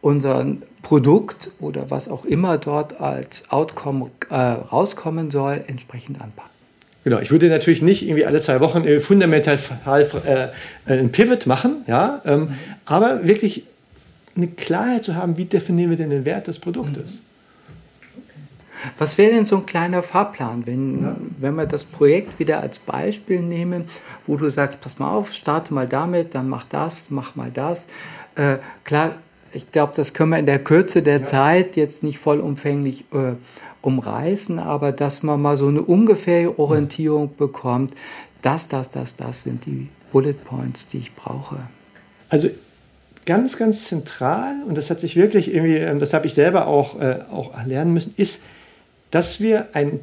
unser 0.00 0.46
Produkt 0.82 1.50
oder 1.60 1.90
was 1.90 2.08
auch 2.08 2.24
immer 2.24 2.56
dort 2.56 3.00
als 3.00 3.50
Outcome 3.50 4.10
äh, 4.30 4.34
rauskommen 4.34 5.30
soll, 5.30 5.62
entsprechend 5.66 6.20
anpassen? 6.20 6.59
Genau, 7.04 7.18
ich 7.18 7.30
würde 7.30 7.48
natürlich 7.48 7.80
nicht 7.80 8.02
irgendwie 8.02 8.26
alle 8.26 8.40
zwei 8.40 8.60
Wochen 8.60 8.84
äh, 8.84 9.00
fundamental 9.00 9.58
äh, 10.26 10.48
ein 10.86 11.10
Pivot 11.10 11.46
machen, 11.46 11.84
ja, 11.86 12.20
ähm, 12.26 12.40
mhm. 12.40 12.54
aber 12.84 13.26
wirklich 13.26 13.64
eine 14.36 14.48
Klarheit 14.48 15.04
zu 15.04 15.14
haben, 15.16 15.36
wie 15.36 15.46
definieren 15.46 15.90
wir 15.90 15.96
denn 15.96 16.10
den 16.10 16.24
Wert 16.24 16.46
des 16.46 16.58
Produktes. 16.58 17.22
Was 18.98 19.18
wäre 19.18 19.32
denn 19.32 19.44
so 19.44 19.58
ein 19.58 19.66
kleiner 19.66 20.02
Fahrplan, 20.02 20.66
wenn, 20.66 21.02
ja. 21.02 21.16
wenn 21.38 21.54
wir 21.54 21.66
das 21.66 21.84
Projekt 21.84 22.38
wieder 22.38 22.60
als 22.60 22.78
Beispiel 22.78 23.40
nehmen, 23.40 23.84
wo 24.26 24.36
du 24.36 24.48
sagst, 24.48 24.80
pass 24.80 24.98
mal 24.98 25.10
auf, 25.10 25.32
starte 25.32 25.74
mal 25.74 25.86
damit, 25.86 26.34
dann 26.34 26.48
mach 26.48 26.64
das, 26.64 27.10
mach 27.10 27.34
mal 27.34 27.50
das. 27.52 27.86
Äh, 28.36 28.56
klar, 28.84 29.16
ich 29.52 29.70
glaube, 29.70 29.92
das 29.96 30.14
können 30.14 30.30
wir 30.30 30.38
in 30.38 30.46
der 30.46 30.60
Kürze 30.60 31.02
der 31.02 31.18
ja. 31.18 31.24
Zeit 31.24 31.76
jetzt 31.76 32.02
nicht 32.02 32.18
vollumfänglich 32.18 33.04
äh, 33.12 33.34
umreißen, 33.82 34.58
aber 34.58 34.92
dass 34.92 35.22
man 35.22 35.40
mal 35.40 35.56
so 35.56 35.68
eine 35.68 35.82
ungefähre 35.82 36.58
Orientierung 36.58 37.36
bekommt, 37.36 37.94
das, 38.42 38.68
das, 38.68 38.90
das, 38.90 39.16
das 39.16 39.42
sind 39.42 39.66
die 39.66 39.88
Bullet 40.12 40.34
Points, 40.44 40.86
die 40.86 40.98
ich 40.98 41.14
brauche. 41.14 41.56
Also 42.28 42.48
ganz, 43.26 43.56
ganz 43.56 43.84
zentral, 43.84 44.54
und 44.66 44.76
das 44.76 44.90
hat 44.90 45.00
sich 45.00 45.16
wirklich 45.16 45.52
irgendwie, 45.54 45.76
ähm, 45.76 45.98
das 45.98 46.12
habe 46.12 46.26
ich 46.26 46.34
selber 46.34 46.66
auch, 46.66 47.00
äh, 47.00 47.20
auch 47.30 47.52
lernen 47.64 47.92
müssen, 47.92 48.14
ist, 48.16 48.40
dass 49.10 49.40
wir 49.40 49.68
ein, 49.74 50.00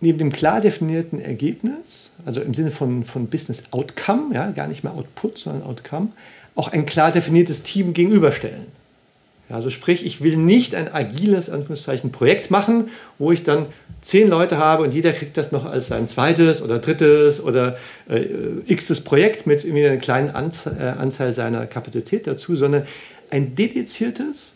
neben 0.00 0.18
dem 0.18 0.32
klar 0.32 0.60
definierten 0.60 1.20
Ergebnis, 1.20 2.10
also 2.26 2.40
im 2.40 2.54
Sinne 2.54 2.70
von, 2.70 3.04
von 3.04 3.28
Business 3.28 3.64
Outcome, 3.70 4.34
ja, 4.34 4.50
gar 4.50 4.66
nicht 4.66 4.84
mehr 4.84 4.92
Output, 4.92 5.38
sondern 5.38 5.62
Outcome, 5.62 6.08
auch 6.54 6.68
ein 6.68 6.86
klar 6.86 7.12
definiertes 7.12 7.62
Team 7.62 7.92
gegenüberstellen. 7.92 8.66
Also 9.50 9.68
sprich, 9.68 10.06
ich 10.06 10.22
will 10.22 10.36
nicht 10.36 10.74
ein 10.74 10.92
agiles 10.92 11.50
Anführungszeichen 11.50 12.10
Projekt 12.10 12.50
machen, 12.50 12.88
wo 13.18 13.30
ich 13.30 13.42
dann 13.42 13.66
zehn 14.00 14.28
Leute 14.28 14.58
habe 14.58 14.82
und 14.82 14.94
jeder 14.94 15.12
kriegt 15.12 15.36
das 15.36 15.52
noch 15.52 15.64
als 15.64 15.88
sein 15.88 16.08
zweites 16.08 16.62
oder 16.62 16.78
drittes 16.78 17.42
oder 17.42 17.76
äh, 18.08 18.74
xtes 18.74 19.02
Projekt 19.02 19.46
mit 19.46 19.64
irgendwie 19.64 19.86
einer 19.86 19.96
kleinen 19.98 20.30
Anzahl, 20.30 20.76
äh, 20.78 21.00
Anzahl 21.00 21.32
seiner 21.32 21.66
Kapazität 21.66 22.26
dazu, 22.26 22.56
sondern 22.56 22.84
ein 23.30 23.54
dediziertes 23.54 24.54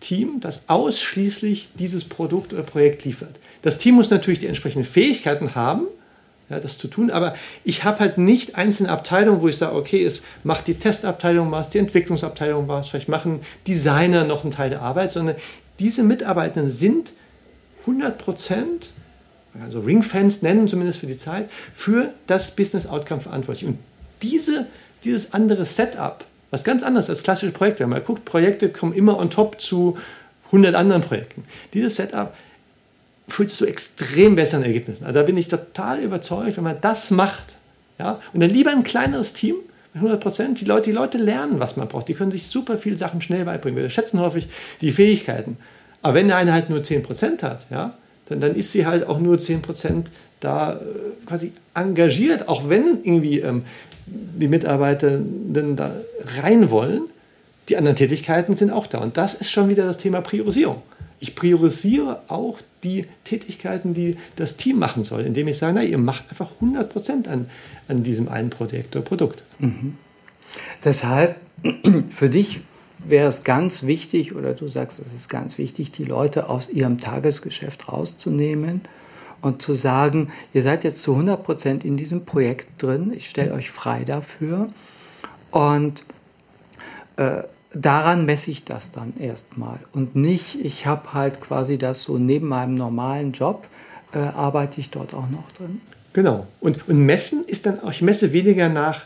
Team, 0.00 0.40
das 0.40 0.68
ausschließlich 0.68 1.70
dieses 1.78 2.04
Produkt 2.04 2.52
oder 2.52 2.62
Projekt 2.62 3.04
liefert. 3.04 3.38
Das 3.62 3.78
Team 3.78 3.94
muss 3.94 4.10
natürlich 4.10 4.40
die 4.40 4.46
entsprechenden 4.46 4.84
Fähigkeiten 4.84 5.54
haben, 5.54 5.86
ja, 6.52 6.60
das 6.60 6.78
zu 6.78 6.86
tun. 6.88 7.10
Aber 7.10 7.34
ich 7.64 7.84
habe 7.84 8.00
halt 8.00 8.18
nicht 8.18 8.56
einzelne 8.56 8.90
Abteilungen, 8.90 9.40
wo 9.40 9.48
ich 9.48 9.56
sage, 9.56 9.74
okay, 9.74 10.04
es 10.04 10.22
macht 10.44 10.66
die 10.66 10.74
Testabteilung 10.74 11.50
was, 11.50 11.70
die 11.70 11.78
Entwicklungsabteilung 11.78 12.68
was, 12.68 12.88
vielleicht 12.88 13.08
machen 13.08 13.40
Designer 13.66 14.24
noch 14.24 14.42
einen 14.42 14.52
Teil 14.52 14.70
der 14.70 14.82
Arbeit, 14.82 15.10
sondern 15.10 15.36
diese 15.78 16.02
Mitarbeitenden 16.02 16.70
sind 16.70 17.12
100 17.80 18.18
Prozent, 18.18 18.92
also 19.60 19.80
Ringfans 19.80 20.42
nennen 20.42 20.68
zumindest 20.68 21.00
für 21.00 21.06
die 21.06 21.16
Zeit, 21.16 21.50
für 21.72 22.10
das 22.26 22.52
Business 22.52 22.86
Outcome 22.86 23.22
verantwortlich. 23.22 23.66
Und 23.66 23.78
diese, 24.22 24.66
dieses 25.04 25.32
andere 25.32 25.64
Setup, 25.64 26.24
was 26.50 26.64
ganz 26.64 26.82
anderes 26.82 27.08
als 27.08 27.22
klassische 27.22 27.52
Projekte, 27.52 27.82
wenn 27.82 27.90
man 27.90 28.04
guckt, 28.04 28.24
Projekte 28.24 28.68
kommen 28.68 28.92
immer 28.92 29.18
on 29.18 29.30
top 29.30 29.60
zu 29.60 29.96
100 30.46 30.74
anderen 30.74 31.02
Projekten. 31.02 31.44
Dieses 31.72 31.96
Setup 31.96 32.34
führt 33.28 33.50
zu 33.50 33.66
extrem 33.66 34.36
besseren 34.36 34.64
Ergebnissen. 34.64 35.04
Also 35.04 35.20
da 35.20 35.24
bin 35.24 35.36
ich 35.36 35.48
total 35.48 36.00
überzeugt, 36.00 36.56
wenn 36.56 36.64
man 36.64 36.80
das 36.80 37.10
macht. 37.10 37.56
Ja? 37.98 38.20
Und 38.32 38.40
dann 38.40 38.50
lieber 38.50 38.70
ein 38.70 38.82
kleineres 38.82 39.32
Team, 39.32 39.56
100 39.94 40.20
Prozent. 40.20 40.60
Die 40.60 40.64
Leute, 40.64 40.90
die 40.90 40.96
Leute 40.96 41.18
lernen, 41.18 41.60
was 41.60 41.76
man 41.76 41.88
braucht. 41.88 42.08
Die 42.08 42.14
können 42.14 42.30
sich 42.30 42.46
super 42.46 42.76
viele 42.76 42.96
Sachen 42.96 43.20
schnell 43.20 43.44
beibringen. 43.44 43.80
Wir 43.80 43.90
schätzen 43.90 44.20
häufig 44.20 44.48
die 44.80 44.92
Fähigkeiten. 44.92 45.58
Aber 46.02 46.14
wenn 46.14 46.32
eine 46.32 46.52
halt 46.52 46.70
nur 46.70 46.82
10 46.82 47.02
Prozent 47.02 47.42
hat, 47.42 47.66
ja, 47.70 47.94
dann, 48.28 48.40
dann 48.40 48.54
ist 48.54 48.72
sie 48.72 48.86
halt 48.86 49.06
auch 49.06 49.18
nur 49.18 49.38
10 49.38 49.62
Prozent 49.62 50.10
da 50.40 50.72
äh, 50.72 51.26
quasi 51.26 51.52
engagiert, 51.74 52.48
auch 52.48 52.68
wenn 52.68 52.98
irgendwie 53.02 53.40
ähm, 53.40 53.64
die 54.06 54.48
Mitarbeiter 54.48 55.20
da 55.76 55.92
rein 56.42 56.70
wollen. 56.70 57.02
Die 57.68 57.76
anderen 57.76 57.96
Tätigkeiten 57.96 58.56
sind 58.56 58.70
auch 58.70 58.86
da. 58.86 58.98
Und 58.98 59.16
das 59.16 59.34
ist 59.34 59.50
schon 59.50 59.68
wieder 59.68 59.86
das 59.86 59.98
Thema 59.98 60.20
Priorisierung. 60.20 60.82
Ich 61.22 61.36
priorisiere 61.36 62.20
auch 62.26 62.58
die 62.82 63.06
Tätigkeiten, 63.22 63.94
die 63.94 64.16
das 64.34 64.56
Team 64.56 64.80
machen 64.80 65.04
soll, 65.04 65.22
indem 65.22 65.46
ich 65.46 65.56
sage, 65.56 65.74
na, 65.76 65.84
ihr 65.84 65.98
macht 65.98 66.28
einfach 66.30 66.50
100 66.54 66.90
Prozent 66.90 67.28
an, 67.28 67.48
an 67.86 68.02
diesem 68.02 68.28
einen 68.28 68.50
Projekt 68.50 68.96
oder 68.96 69.04
Produkt. 69.04 69.44
Mhm. 69.60 69.96
Das 70.80 71.04
heißt, 71.04 71.36
für 72.10 72.28
dich 72.28 72.62
wäre 72.98 73.28
es 73.28 73.44
ganz 73.44 73.84
wichtig, 73.84 74.34
oder 74.34 74.54
du 74.54 74.66
sagst, 74.66 74.98
es 74.98 75.12
ist 75.12 75.28
ganz 75.28 75.58
wichtig, 75.58 75.92
die 75.92 76.02
Leute 76.02 76.48
aus 76.48 76.68
ihrem 76.68 76.98
Tagesgeschäft 76.98 77.88
rauszunehmen 77.88 78.80
und 79.42 79.62
zu 79.62 79.74
sagen, 79.74 80.32
ihr 80.52 80.64
seid 80.64 80.82
jetzt 80.82 81.02
zu 81.02 81.12
100 81.12 81.44
Prozent 81.44 81.84
in 81.84 81.96
diesem 81.96 82.24
Projekt 82.24 82.82
drin, 82.82 83.12
ich 83.16 83.30
stelle 83.30 83.52
euch 83.52 83.70
frei 83.70 84.02
dafür 84.02 84.70
und 85.52 86.02
äh, 87.14 87.44
daran 87.74 88.24
messe 88.24 88.50
ich 88.50 88.64
das 88.64 88.90
dann 88.90 89.14
erstmal 89.18 89.78
und 89.92 90.16
nicht, 90.16 90.64
ich 90.64 90.86
habe 90.86 91.12
halt 91.12 91.40
quasi 91.40 91.78
das 91.78 92.02
so 92.02 92.18
neben 92.18 92.48
meinem 92.48 92.74
normalen 92.74 93.32
Job, 93.32 93.66
äh, 94.12 94.18
arbeite 94.18 94.80
ich 94.80 94.90
dort 94.90 95.14
auch 95.14 95.28
noch 95.30 95.50
drin. 95.56 95.80
Genau. 96.12 96.46
Und, 96.60 96.88
und 96.88 96.98
messen 96.98 97.44
ist 97.46 97.66
dann 97.66 97.80
auch, 97.80 97.90
ich 97.90 98.02
messe 98.02 98.32
weniger 98.32 98.68
nach, 98.68 99.04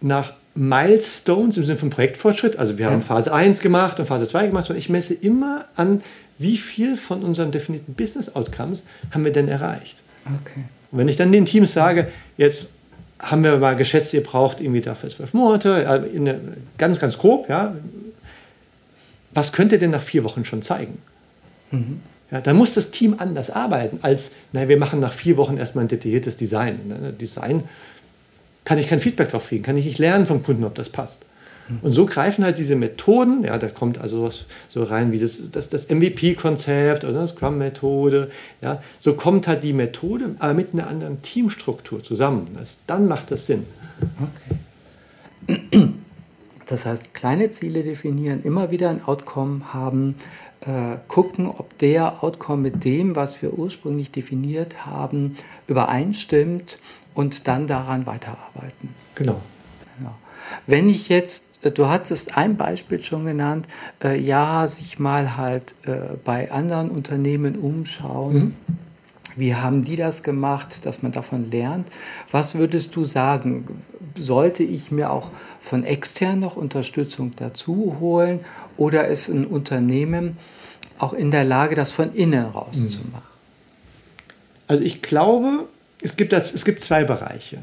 nach 0.00 0.32
Milestones 0.54 1.56
im 1.56 1.64
Sinne 1.64 1.78
von 1.78 1.90
Projektfortschritt. 1.90 2.56
Also 2.56 2.78
wir 2.78 2.90
haben 2.90 3.02
Phase 3.02 3.32
1 3.32 3.60
gemacht 3.60 4.00
und 4.00 4.06
Phase 4.06 4.26
2 4.26 4.48
gemacht, 4.48 4.66
sondern 4.66 4.80
ich 4.80 4.88
messe 4.88 5.14
immer 5.14 5.66
an, 5.76 6.02
wie 6.38 6.56
viel 6.56 6.96
von 6.96 7.22
unseren 7.22 7.50
definierten 7.50 7.94
Business 7.94 8.34
Outcomes 8.34 8.82
haben 9.10 9.24
wir 9.24 9.32
denn 9.32 9.48
erreicht. 9.48 10.02
Okay. 10.24 10.64
Und 10.90 10.98
wenn 10.98 11.08
ich 11.08 11.16
dann 11.16 11.30
den 11.32 11.44
Teams 11.44 11.72
sage, 11.72 12.08
jetzt 12.36 12.68
haben 13.18 13.44
wir 13.44 13.56
mal 13.58 13.76
geschätzt, 13.76 14.12
ihr 14.14 14.22
braucht 14.22 14.60
irgendwie 14.60 14.80
dafür 14.80 15.08
zwölf 15.08 15.32
Monate, 15.32 15.88
eine, 15.88 16.38
ganz, 16.78 17.00
ganz 17.00 17.18
grob, 17.18 17.48
ja. 17.48 17.74
Was 19.32 19.52
könnt 19.52 19.72
ihr 19.72 19.78
denn 19.78 19.90
nach 19.90 20.02
vier 20.02 20.24
Wochen 20.24 20.44
schon 20.44 20.62
zeigen? 20.62 20.98
Mhm. 21.70 22.00
Ja, 22.30 22.40
dann 22.40 22.56
muss 22.56 22.74
das 22.74 22.90
Team 22.90 23.14
anders 23.18 23.50
arbeiten, 23.50 24.00
als, 24.02 24.32
naja, 24.52 24.68
wir 24.68 24.78
machen 24.78 24.98
nach 24.98 25.12
vier 25.12 25.36
Wochen 25.36 25.56
erstmal 25.58 25.84
ein 25.84 25.88
detailliertes 25.88 26.36
Design. 26.36 26.80
Ne, 26.88 27.12
Design 27.12 27.62
kann 28.64 28.78
ich 28.78 28.88
kein 28.88 28.98
Feedback 29.00 29.28
drauf 29.28 29.48
kriegen, 29.48 29.62
kann 29.62 29.76
ich 29.76 29.84
nicht 29.84 29.98
lernen 29.98 30.26
vom 30.26 30.42
Kunden, 30.42 30.64
ob 30.64 30.74
das 30.74 30.88
passt. 30.88 31.22
Und 31.82 31.92
so 31.92 32.06
greifen 32.06 32.44
halt 32.44 32.58
diese 32.58 32.76
Methoden, 32.76 33.44
ja, 33.44 33.58
da 33.58 33.68
kommt 33.68 33.98
also 33.98 34.22
was 34.22 34.46
so 34.68 34.84
rein 34.84 35.12
wie 35.12 35.18
das, 35.18 35.50
das, 35.50 35.68
das 35.68 35.88
MVP-Konzept 35.88 37.04
oder 37.04 37.12
das 37.14 37.30
Scrum-Methode, 37.30 38.30
ja, 38.60 38.82
so 39.00 39.14
kommt 39.14 39.48
halt 39.48 39.64
die 39.64 39.72
Methode, 39.72 40.36
aber 40.38 40.54
mit 40.54 40.72
einer 40.72 40.86
anderen 40.86 41.22
Teamstruktur 41.22 42.02
zusammen. 42.02 42.48
Das, 42.54 42.78
dann 42.86 43.08
macht 43.08 43.30
das 43.30 43.46
Sinn. 43.46 43.64
Okay. 45.48 45.88
Das 46.66 46.84
heißt, 46.84 47.14
kleine 47.14 47.50
Ziele 47.50 47.82
definieren, 47.82 48.42
immer 48.42 48.70
wieder 48.70 48.90
ein 48.90 49.02
Outcome 49.04 49.72
haben, 49.72 50.16
äh, 50.62 50.96
gucken, 51.06 51.46
ob 51.46 51.78
der 51.78 52.24
Outcome 52.24 52.62
mit 52.62 52.84
dem, 52.84 53.14
was 53.14 53.40
wir 53.40 53.52
ursprünglich 53.52 54.10
definiert 54.10 54.84
haben, 54.84 55.36
übereinstimmt 55.68 56.78
und 57.14 57.46
dann 57.46 57.68
daran 57.68 58.06
weiterarbeiten. 58.06 58.88
Genau. 59.14 59.40
genau. 59.96 60.14
Wenn 60.66 60.88
ich 60.88 61.08
jetzt 61.08 61.44
du 61.70 61.88
hattest 61.88 62.36
ein 62.36 62.56
Beispiel 62.56 63.02
schon 63.02 63.24
genannt, 63.24 63.66
äh, 64.02 64.18
ja, 64.18 64.66
sich 64.68 64.98
mal 64.98 65.36
halt 65.36 65.74
äh, 65.84 66.16
bei 66.24 66.50
anderen 66.50 66.90
Unternehmen 66.90 67.56
umschauen. 67.56 68.34
Mhm. 68.34 68.54
Wie 69.36 69.54
haben 69.54 69.82
die 69.82 69.96
das 69.96 70.22
gemacht, 70.22 70.86
dass 70.86 71.02
man 71.02 71.12
davon 71.12 71.50
lernt? 71.50 71.86
Was 72.30 72.54
würdest 72.54 72.96
du 72.96 73.04
sagen? 73.04 73.82
Sollte 74.16 74.62
ich 74.62 74.90
mir 74.90 75.10
auch 75.10 75.30
von 75.60 75.84
extern 75.84 76.40
noch 76.40 76.56
Unterstützung 76.56 77.32
dazu 77.36 77.96
holen 78.00 78.40
oder 78.78 79.08
ist 79.08 79.28
ein 79.28 79.46
Unternehmen 79.46 80.38
auch 80.98 81.12
in 81.12 81.30
der 81.30 81.44
Lage, 81.44 81.74
das 81.74 81.92
von 81.92 82.14
innen 82.14 82.46
rauszumachen? 82.46 83.36
Also 84.66 84.82
ich 84.82 85.02
glaube, 85.02 85.68
es 86.00 86.16
gibt, 86.16 86.32
das, 86.32 86.52
es 86.52 86.64
gibt 86.64 86.80
zwei 86.80 87.04
Bereiche. 87.04 87.58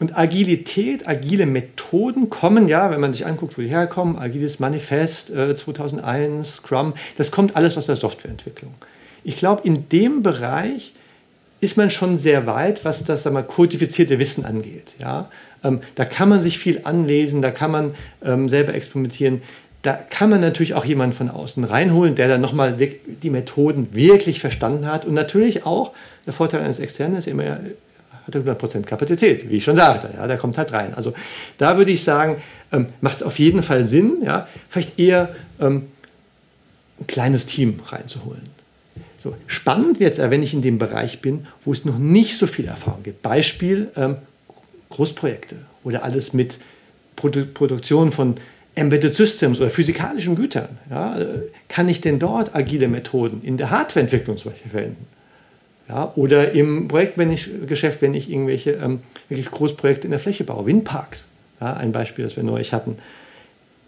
Und 0.00 0.18
Agilität, 0.18 1.08
agile 1.08 1.46
Methoden 1.46 2.28
kommen 2.28 2.68
ja, 2.68 2.90
wenn 2.90 3.00
man 3.00 3.12
sich 3.12 3.26
anguckt, 3.26 3.56
wo 3.56 3.62
die 3.62 3.68
herkommen, 3.68 4.18
Agiles 4.18 4.58
Manifest 4.58 5.30
äh, 5.30 5.54
2001, 5.54 6.56
Scrum, 6.56 6.94
das 7.16 7.30
kommt 7.30 7.56
alles 7.56 7.78
aus 7.78 7.86
der 7.86 7.96
Softwareentwicklung. 7.96 8.74
Ich 9.22 9.36
glaube, 9.36 9.62
in 9.64 9.88
dem 9.88 10.22
Bereich 10.22 10.92
ist 11.60 11.76
man 11.76 11.90
schon 11.90 12.18
sehr 12.18 12.46
weit, 12.46 12.84
was 12.84 13.04
das 13.04 13.24
wir, 13.24 13.42
kodifizierte 13.42 14.18
Wissen 14.18 14.44
angeht. 14.44 14.96
Ja? 14.98 15.30
Ähm, 15.62 15.80
da 15.94 16.04
kann 16.04 16.28
man 16.28 16.42
sich 16.42 16.58
viel 16.58 16.82
anlesen, 16.84 17.40
da 17.40 17.50
kann 17.50 17.70
man 17.70 17.94
ähm, 18.24 18.48
selber 18.48 18.74
experimentieren. 18.74 19.42
Da 19.82 19.92
kann 19.92 20.30
man 20.30 20.40
natürlich 20.40 20.74
auch 20.74 20.84
jemanden 20.84 21.14
von 21.14 21.30
außen 21.30 21.62
reinholen, 21.64 22.14
der 22.14 22.28
dann 22.28 22.40
nochmal 22.40 22.74
die 22.74 23.30
Methoden 23.30 23.88
wirklich 23.92 24.40
verstanden 24.40 24.86
hat. 24.86 25.04
Und 25.04 25.14
natürlich 25.14 25.66
auch, 25.66 25.92
der 26.26 26.32
Vorteil 26.32 26.62
eines 26.62 26.78
Externen 26.78 27.18
ist 27.18 27.26
immer, 27.26 27.60
hat 28.26 28.34
er 28.34 28.42
100% 28.42 28.82
Kapazität, 28.82 29.48
wie 29.50 29.56
ich 29.56 29.64
schon 29.64 29.76
sagte. 29.76 30.10
Ja, 30.16 30.26
der 30.26 30.36
kommt 30.36 30.58
halt 30.58 30.72
rein. 30.72 30.94
Also 30.94 31.12
da 31.58 31.76
würde 31.76 31.90
ich 31.90 32.02
sagen, 32.02 32.42
ähm, 32.72 32.86
macht 33.00 33.16
es 33.16 33.22
auf 33.22 33.38
jeden 33.38 33.62
Fall 33.62 33.86
Sinn, 33.86 34.22
ja, 34.24 34.48
vielleicht 34.68 34.98
eher 34.98 35.34
ähm, 35.60 35.88
ein 37.00 37.06
kleines 37.06 37.46
Team 37.46 37.80
reinzuholen. 37.86 38.42
So, 39.18 39.34
spannend 39.46 40.00
wird 40.00 40.18
es, 40.18 40.30
wenn 40.30 40.42
ich 40.42 40.52
in 40.52 40.62
dem 40.62 40.78
Bereich 40.78 41.20
bin, 41.20 41.46
wo 41.64 41.72
es 41.72 41.84
noch 41.84 41.98
nicht 41.98 42.36
so 42.36 42.46
viel 42.46 42.66
Erfahrung 42.66 43.02
gibt. 43.02 43.22
Beispiel 43.22 43.90
ähm, 43.96 44.16
Großprojekte 44.90 45.56
oder 45.82 46.04
alles 46.04 46.32
mit 46.34 46.58
Produ 47.16 47.46
Produktion 47.46 48.12
von 48.12 48.36
Embedded 48.74 49.14
Systems 49.14 49.60
oder 49.60 49.70
physikalischen 49.70 50.34
Gütern. 50.34 50.68
Ja, 50.90 51.18
äh, 51.18 51.42
kann 51.68 51.88
ich 51.88 52.00
denn 52.00 52.18
dort 52.18 52.54
agile 52.54 52.88
Methoden 52.88 53.42
in 53.42 53.56
der 53.56 53.70
Hardwareentwicklung 53.70 54.36
zum 54.36 54.50
Beispiel 54.50 54.70
verwenden? 54.70 55.06
Ja, 55.88 56.12
oder 56.16 56.52
im 56.52 56.88
Projektgeschäft, 56.88 58.00
wenn 58.00 58.14
ich 58.14 58.30
irgendwelche 58.30 58.72
ähm, 58.72 59.00
wirklich 59.28 59.50
Großprojekte 59.50 60.06
in 60.06 60.12
der 60.12 60.20
Fläche 60.20 60.44
baue, 60.44 60.66
Windparks, 60.66 61.26
ja, 61.60 61.74
ein 61.74 61.92
Beispiel, 61.92 62.24
das 62.24 62.36
wir 62.36 62.42
neulich 62.42 62.72
hatten. 62.72 62.96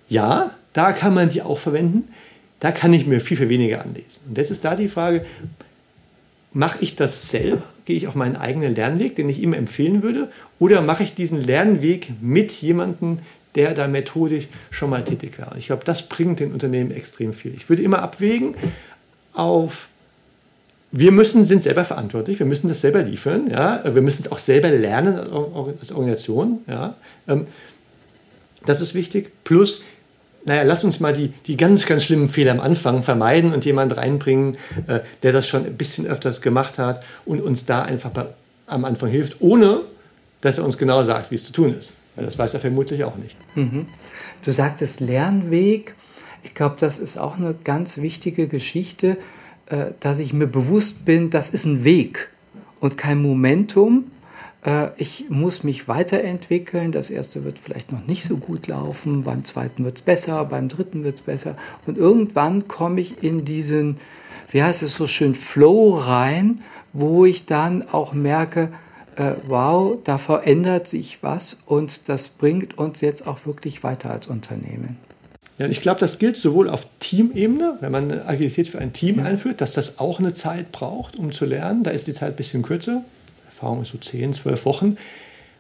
Ja, 0.09 0.50
da 0.72 0.92
kann 0.92 1.14
man 1.14 1.30
die 1.30 1.42
auch 1.42 1.59
verwenden. 1.59 2.04
Da 2.61 2.70
kann 2.70 2.92
ich 2.92 3.06
mir 3.06 3.20
viel, 3.20 3.37
viel 3.37 3.48
weniger 3.48 3.82
anlesen. 3.82 4.20
Und 4.28 4.38
jetzt 4.38 4.50
ist 4.50 4.64
da 4.64 4.76
die 4.76 4.88
Frage, 4.88 5.24
mache 6.52 6.78
ich 6.80 6.96
das 6.96 7.30
selber? 7.30 7.62
Gehe 7.85 7.96
ich 7.96 8.06
auf 8.06 8.14
meinen 8.14 8.37
eigenen 8.37 8.74
Lernweg, 8.74 9.16
den 9.16 9.28
ich 9.28 9.42
immer 9.42 9.56
empfehlen 9.56 10.02
würde? 10.02 10.30
Oder 10.59 10.82
mache 10.82 11.02
ich 11.02 11.14
diesen 11.14 11.40
Lernweg 11.40 12.11
mit 12.20 12.52
jemandem, 12.52 13.18
der 13.54 13.74
da 13.74 13.88
methodisch 13.88 14.48
schon 14.70 14.90
mal 14.90 15.04
tätig 15.04 15.38
war? 15.38 15.54
Ich 15.56 15.66
glaube, 15.66 15.85
das 15.85 16.09
bringt 16.09 16.40
den 16.40 16.52
Unternehmen 16.52 16.90
extrem 16.90 17.32
viel. 17.32 17.54
Ich 17.54 17.68
würde 17.68 17.82
immer 17.82 18.02
abwägen 18.02 18.54
auf 19.32 19.88
wir 20.98 21.12
müssen, 21.12 21.44
sind 21.44 21.62
selber 21.62 21.85
verantwortlich, 21.85 22.38
wir 22.38 22.46
müssen 22.46 22.68
das 22.68 22.80
selber 22.80 23.02
liefern, 23.02 23.50
ja? 23.50 23.82
wir 23.85 24.02
müssen 24.02 24.22
es 24.22 24.32
auch 24.32 24.38
selber 24.38 24.70
lernen 24.70 25.18
als 25.18 25.92
Organisation. 25.92 26.61
Ja? 26.66 26.94
Ähm, 27.28 27.46
das 28.64 28.80
ist 28.80 28.94
wichtig. 28.94 29.30
Plus, 29.44 29.82
naja, 30.46 30.62
lass 30.62 30.85
uns 30.85 31.00
mal 31.00 31.12
die, 31.12 31.28
die 31.46 31.56
ganz, 31.56 31.87
ganz 31.87 32.04
schlimmen 32.04 32.28
Fehler 32.28 32.52
am 32.52 32.61
Anfang 32.61 33.02
vermeiden 33.02 33.52
und 33.52 33.64
jemanden 33.64 33.94
reinbringen, 33.94 34.56
äh, 34.87 35.00
der 35.22 35.32
das 35.32 35.46
schon 35.46 35.66
ein 35.66 35.76
bisschen 35.76 36.06
öfters 36.06 36.40
gemacht 36.40 36.78
hat 36.78 37.02
und 37.26 37.42
uns 37.42 37.66
da 37.66 37.82
einfach 37.82 38.12
am 38.66 38.85
Anfang 38.85 39.11
hilft, 39.11 39.40
ohne 39.40 39.82
dass 40.40 40.59
er 40.59 40.64
uns 40.64 40.78
genau 40.78 41.04
sagt, 41.04 41.30
wie 41.30 41.35
es 41.35 41.44
zu 41.44 41.52
tun 41.52 41.74
ist. 41.76 41.92
Das 42.16 42.38
weiß 42.38 42.54
er 42.54 42.61
vermutlich 42.61 43.04
auch 43.04 43.16
nicht. 43.16 43.37
Mhm. 43.54 43.87
Du 44.44 44.52
sagtest 44.52 45.00
Lernweg. 45.00 45.94
Ich 46.42 46.54
glaube, 46.54 46.76
das 46.78 46.98
ist 46.98 47.18
auch 47.18 47.37
eine 47.37 47.54
ganz 47.64 47.98
wichtige 47.98 48.48
Geschichte. 48.48 49.18
Äh, 49.66 49.87
dass 50.00 50.18
ich 50.20 50.33
mir 50.33 50.46
bewusst 50.46 51.05
bin, 51.05 51.31
das 51.31 51.50
ist 51.50 51.64
ein 51.64 51.85
Weg 51.85 52.29
und 52.79 52.96
kein 52.96 53.20
Momentum. 53.20 54.05
Äh, 54.64 54.90
ich 54.96 55.26
muss 55.29 55.64
mich 55.64 55.88
weiterentwickeln. 55.88 56.92
Das 56.92 57.11
erste 57.11 57.44
wird 57.44 57.59
vielleicht 57.59 57.90
noch 57.90 58.07
nicht 58.07 58.24
so 58.24 58.37
gut 58.37 58.68
laufen, 58.68 59.24
beim 59.24 59.44
zweiten 59.44 59.85
wird 59.85 59.96
es 59.96 60.02
besser, 60.02 60.44
beim 60.44 60.68
dritten 60.68 61.02
wird 61.02 61.16
es 61.16 61.22
besser. 61.22 61.57
Und 61.87 61.98
irgendwann 61.98 62.68
komme 62.68 63.00
ich 63.00 63.24
in 63.24 63.44
diesen, 63.44 63.96
wie 64.50 64.62
heißt 64.62 64.83
es 64.83 64.94
so 64.94 65.09
schön, 65.09 65.35
Flow 65.35 65.96
rein, 65.96 66.62
wo 66.92 67.24
ich 67.24 67.44
dann 67.44 67.83
auch 67.90 68.12
merke, 68.12 68.70
äh, 69.16 69.33
wow, 69.46 69.98
da 70.05 70.16
verändert 70.18 70.87
sich 70.87 71.22
was 71.22 71.59
und 71.66 72.09
das 72.09 72.29
bringt 72.29 72.79
uns 72.79 73.00
jetzt 73.00 73.26
auch 73.26 73.46
wirklich 73.46 73.83
weiter 73.83 74.11
als 74.11 74.29
Unternehmen. 74.29 74.96
Ja, 75.58 75.66
ich 75.66 75.80
glaube, 75.80 76.00
das 76.00 76.18
gilt 76.18 76.36
sowohl 76.36 76.68
auf 76.68 76.86
Teamebene, 77.00 77.78
wenn 77.80 77.90
man 77.90 78.12
Agilität 78.12 78.68
für 78.68 78.78
ein 78.78 78.92
Team 78.92 79.18
ja. 79.18 79.24
einführt, 79.24 79.60
dass 79.60 79.72
das 79.72 79.98
auch 79.98 80.18
eine 80.18 80.34
Zeit 80.34 80.70
braucht, 80.70 81.16
um 81.18 81.32
zu 81.32 81.46
lernen. 81.46 81.82
Da 81.82 81.92
ist 81.92 82.06
die 82.06 82.12
Zeit 82.12 82.34
ein 82.34 82.36
bisschen 82.36 82.62
kürzer. 82.62 83.02
Erfahrung 83.46 83.82
ist 83.82 83.92
so 83.92 83.98
10, 83.98 84.34
12 84.34 84.66
Wochen. 84.66 84.96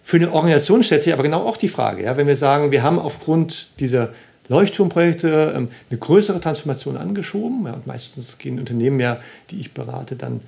Für 0.02 0.18
eine 0.18 0.32
Organisation 0.32 0.82
stellt 0.82 1.02
sich 1.02 1.12
aber 1.12 1.22
genau 1.22 1.42
auch 1.42 1.56
die 1.56 1.68
Frage, 1.68 2.04
ja, 2.04 2.16
wenn 2.16 2.26
wir 2.26 2.36
sagen, 2.36 2.70
wir 2.70 2.82
haben 2.82 2.98
aufgrund 2.98 3.70
dieser 3.80 4.10
Leuchtturmprojekte 4.48 5.54
ähm, 5.56 5.68
eine 5.90 5.98
größere 5.98 6.40
Transformation 6.40 6.96
angeschoben. 6.96 7.64
Ja, 7.66 7.72
und 7.72 7.86
meistens 7.86 8.38
gehen 8.38 8.58
Unternehmen 8.58 9.00
ja, 9.00 9.18
die 9.50 9.58
ich 9.58 9.72
berate, 9.72 10.14
dann 10.14 10.42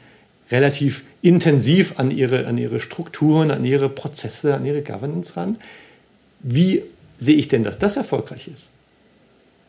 relativ 0.50 1.02
intensiv 1.22 1.98
an 1.98 2.10
ihre, 2.10 2.46
an 2.46 2.58
ihre 2.58 2.80
Strukturen, 2.80 3.50
an 3.50 3.64
ihre 3.64 3.88
Prozesse, 3.88 4.54
an 4.54 4.64
ihre 4.64 4.82
Governance 4.82 5.36
ran. 5.36 5.56
Wie 6.40 6.82
sehe 7.18 7.34
ich 7.34 7.48
denn, 7.48 7.64
dass 7.64 7.78
das 7.78 7.96
erfolgreich 7.96 8.48
ist? 8.48 8.70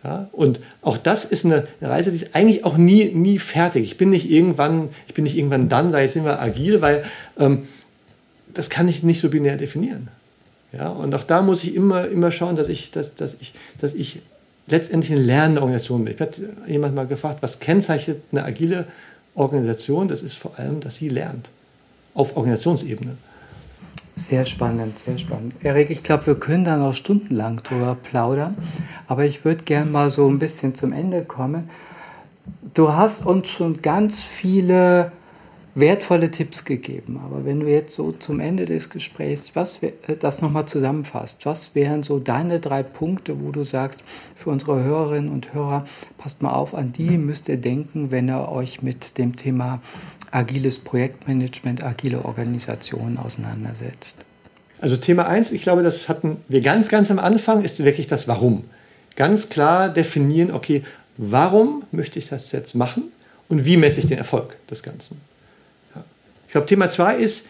Ja, 0.04 0.30
und 0.32 0.62
auch 0.82 0.98
das 0.98 1.26
ist 1.26 1.44
eine, 1.44 1.68
Reise, 1.82 2.12
die 2.12 2.18
ist 2.18 2.34
eigentlich 2.34 2.64
auch 2.64 2.78
nie, 2.78 3.06
nie 3.06 3.38
fertig. 3.38 3.84
Ich 3.84 3.98
bin 3.98 4.10
nicht 4.10 4.32
irgendwann, 4.32 4.90
ich 5.08 5.14
bin 5.14 5.26
nicht 5.26 5.38
irgendwann 5.38 5.68
dann, 5.68 5.92
sage 5.92 6.06
ich 6.06 6.16
wir 6.16 6.42
agil, 6.42 6.82
weil 6.82 7.04
ähm, 7.38 7.68
das 8.54 8.70
kann 8.70 8.88
ich 8.88 9.04
nicht 9.04 9.20
so 9.20 9.30
binär 9.30 9.58
definieren. 9.58 10.08
Ja, 10.72 10.90
und 10.90 11.14
auch 11.16 11.24
da 11.24 11.42
muss 11.42 11.64
ich 11.64 11.76
immer, 11.76 12.08
immer 12.08 12.32
schauen, 12.32 12.56
dass 12.56 12.70
ich, 12.70 12.92
dass, 12.92 13.16
dass 13.16 13.36
ich, 13.42 13.54
dass 13.80 13.94
ich 13.94 14.20
letztendlich 14.68 15.12
eine 15.12 15.22
lernende 15.22 15.62
Organisation 15.62 16.06
bin. 16.06 16.14
Ich 16.14 16.22
habe 16.22 16.32
jemand 16.68 16.96
mal 16.96 17.08
gefragt, 17.08 17.40
was 17.42 17.60
kennzeichnet 17.60 18.22
eine 18.32 18.46
agile 18.46 18.86
Organisation? 19.36 20.08
Das 20.08 20.22
ist 20.22 20.36
vor 20.36 20.58
allem, 20.60 20.80
dass 20.80 20.96
sie 20.96 21.10
lernt. 21.10 21.50
Auf 22.14 22.38
Organisationsebene. 22.38 23.18
Sehr 24.20 24.46
spannend, 24.46 25.00
sehr 25.00 25.18
spannend. 25.18 25.56
Erik, 25.64 25.90
ich 25.90 26.04
glaube, 26.04 26.28
wir 26.28 26.36
können 26.36 26.66
da 26.66 26.76
noch 26.76 26.94
stundenlang 26.94 27.64
drüber 27.64 27.96
plaudern, 27.96 28.56
aber 29.08 29.26
ich 29.26 29.46
würde 29.46 29.64
gerne 29.64 29.90
mal 29.90 30.10
so 30.10 30.28
ein 30.30 30.40
bisschen 30.40 30.76
zum 30.76 30.92
Ende 30.92 31.24
kommen. 31.24 31.70
Du 32.74 32.94
hast 32.94 33.26
uns 33.26 33.48
schon 33.48 33.82
ganz 33.82 34.24
viele 34.24 35.12
wertvolle 35.76 36.32
Tipps 36.32 36.66
gegeben, 36.66 37.20
aber 37.24 37.46
wenn 37.46 37.62
du 37.62 37.68
jetzt 37.68 37.96
so 37.96 38.12
zum 38.12 38.40
Ende 38.40 38.66
des 38.66 38.90
Gesprächs 38.90 39.56
was, 39.56 39.82
äh, 39.82 39.94
das 40.20 40.42
nochmal 40.42 40.66
zusammenfasst, 40.66 41.46
was 41.46 41.74
wären 41.74 42.04
so 42.04 42.20
deine 42.20 42.60
drei 42.60 42.84
Punkte, 42.84 43.42
wo 43.42 43.52
du 43.52 43.64
sagst, 43.64 44.04
für 44.36 44.50
unsere 44.50 44.84
Hörerinnen 44.84 45.32
und 45.32 45.54
Hörer, 45.54 45.86
passt 46.18 46.42
mal 46.42 46.54
auf, 46.54 46.76
an 46.76 46.92
die 46.92 47.18
müsst 47.18 47.48
ihr 47.48 47.58
denken, 47.58 48.12
wenn 48.12 48.30
ihr 48.30 48.50
euch 48.50 48.82
mit 48.82 49.18
dem 49.18 49.36
Thema 49.36 49.82
agiles 50.32 50.80
Projektmanagement, 50.80 51.84
agile 51.84 52.24
Organisationen 52.24 53.18
auseinandersetzt? 53.18 54.16
Also 54.82 54.96
Thema 54.96 55.28
1, 55.28 55.52
ich 55.52 55.64
glaube, 55.64 55.84
das 55.84 56.08
hatten 56.08 56.38
wir 56.48 56.62
ganz, 56.62 56.90
ganz 56.90 57.12
am 57.12 57.20
Anfang, 57.20 57.64
ist 57.64 57.84
wirklich 57.84 58.08
das 58.08 58.28
Warum. 58.28 58.64
Ganz 59.16 59.50
klar 59.50 59.90
definieren, 59.90 60.52
okay, 60.52 60.84
warum 61.18 61.84
möchte 61.92 62.18
ich 62.20 62.30
das 62.30 62.52
jetzt 62.52 62.76
machen 62.76 63.04
und 63.50 63.66
wie 63.66 63.76
messe 63.76 64.00
ich 64.00 64.06
den 64.06 64.18
Erfolg 64.18 64.56
des 64.68 64.84
Ganzen. 64.84 65.20
Ja. 65.94 66.04
Ich 66.48 66.54
glaube, 66.54 66.68
Thema 66.68 66.88
2 66.88 67.18
ist 67.18 67.46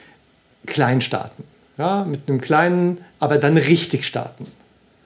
klein 0.66 1.02
starten. 1.02 1.44
Ja, 1.78 2.04
mit 2.04 2.28
einem 2.28 2.42
kleinen, 2.42 2.98
aber 3.20 3.38
dann 3.38 3.58
richtig 3.58 4.06
starten. 4.06 4.48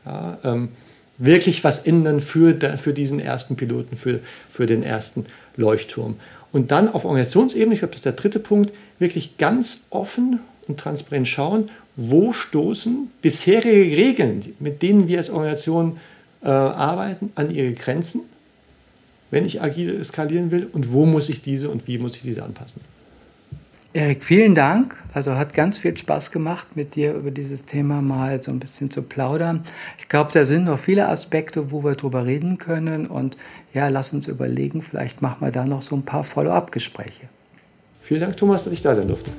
Ja, 0.05 0.38
ähm, 0.43 0.69
wirklich 1.17 1.63
was 1.63 1.79
ändern 1.79 2.19
für, 2.21 2.57
für 2.77 2.93
diesen 2.93 3.19
ersten 3.19 3.55
Piloten, 3.55 3.95
für, 3.95 4.19
für 4.51 4.65
den 4.65 4.81
ersten 4.81 5.25
Leuchtturm. 5.55 6.15
Und 6.54 6.72
dann 6.72 6.88
auf 6.88 7.04
Organisationsebene, 7.04 7.74
ich 7.74 7.80
glaube, 7.80 7.92
das 7.92 8.00
ist 8.00 8.06
der 8.06 8.13
dritte 8.13 8.39
Punkt, 8.39 8.72
wirklich 9.00 9.38
ganz 9.38 9.82
offen 9.89 10.39
und 10.68 10.80
transparent 10.80 11.28
schauen, 11.28 11.70
wo 11.98 12.32
stoßen 12.32 13.12
bisherige 13.22 13.98
Regeln, 13.98 14.42
mit 14.60 14.82
denen 14.82 15.08
wir 15.08 15.18
als 15.18 15.30
Organisation 15.30 15.98
äh, 16.44 16.48
arbeiten, 16.48 17.32
an 17.36 17.52
ihre 17.52 17.74
Grenzen, 17.74 18.22
wenn 19.32 19.46
ich 19.46 19.62
agil 19.62 20.02
skalieren 20.04 20.52
will 20.52 20.70
und 20.72 20.94
wo 20.94 21.06
muss 21.06 21.28
ich 21.28 21.42
diese 21.42 21.70
und 21.70 21.88
wie 21.88 21.98
muss 21.98 22.16
ich 22.16 22.22
diese 22.22 22.44
anpassen. 22.44 22.82
Erik, 23.95 24.23
vielen 24.23 24.56
Dank. 24.56 24.95
Also 25.13 25.36
hat 25.36 25.53
ganz 25.53 25.77
viel 25.77 25.95
Spaß 25.95 26.32
gemacht, 26.32 26.75
mit 26.75 26.95
dir 26.95 27.13
über 27.13 27.29
dieses 27.29 27.65
Thema 27.65 28.01
mal 28.01 28.41
so 28.41 28.49
ein 28.49 28.60
bisschen 28.60 28.89
zu 28.89 29.03
plaudern. 29.03 29.63
Ich 29.99 30.10
glaube, 30.10 30.32
da 30.34 30.45
sind 30.45 30.63
noch 30.63 30.79
viele 30.79 31.08
Aspekte, 31.08 31.71
wo 31.71 31.84
wir 31.84 31.93
drüber 31.93 32.25
reden 32.25 32.58
können. 32.58 33.06
Und 33.06 33.38
ja, 33.71 33.89
lass 33.89 34.12
uns 34.12 34.27
überlegen, 34.27 34.82
vielleicht 34.82 35.21
machen 35.21 35.45
wir 35.45 35.51
da 35.51 35.65
noch 35.65 35.84
so 35.84 35.95
ein 35.95 36.01
paar 36.01 36.23
Follow-up-Gespräche. 36.23 37.29
Vielen 38.01 38.21
Dank, 38.21 38.36
Thomas, 38.36 38.63
dass 38.63 38.73
ich 38.73 38.82
da 38.82 38.95
sein 38.95 39.08
durfte. 39.08 39.29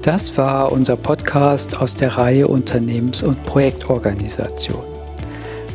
Das 0.00 0.38
war 0.38 0.72
unser 0.72 0.96
Podcast 0.96 1.78
aus 1.78 1.94
der 1.94 2.16
Reihe 2.16 2.48
Unternehmens- 2.48 3.22
und 3.22 3.44
Projektorganisation. 3.44 4.95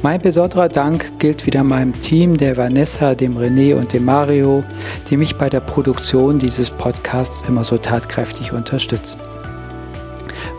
Mein 0.03 0.19
besonderer 0.19 0.67
Dank 0.67 1.19
gilt 1.19 1.45
wieder 1.45 1.63
meinem 1.63 1.93
Team, 2.01 2.35
der 2.35 2.57
Vanessa, 2.57 3.13
dem 3.13 3.37
René 3.37 3.75
und 3.75 3.93
dem 3.93 4.05
Mario, 4.05 4.63
die 5.07 5.15
mich 5.15 5.35
bei 5.35 5.47
der 5.47 5.59
Produktion 5.59 6.39
dieses 6.39 6.71
Podcasts 6.71 7.47
immer 7.47 7.63
so 7.63 7.77
tatkräftig 7.77 8.51
unterstützen. 8.51 9.19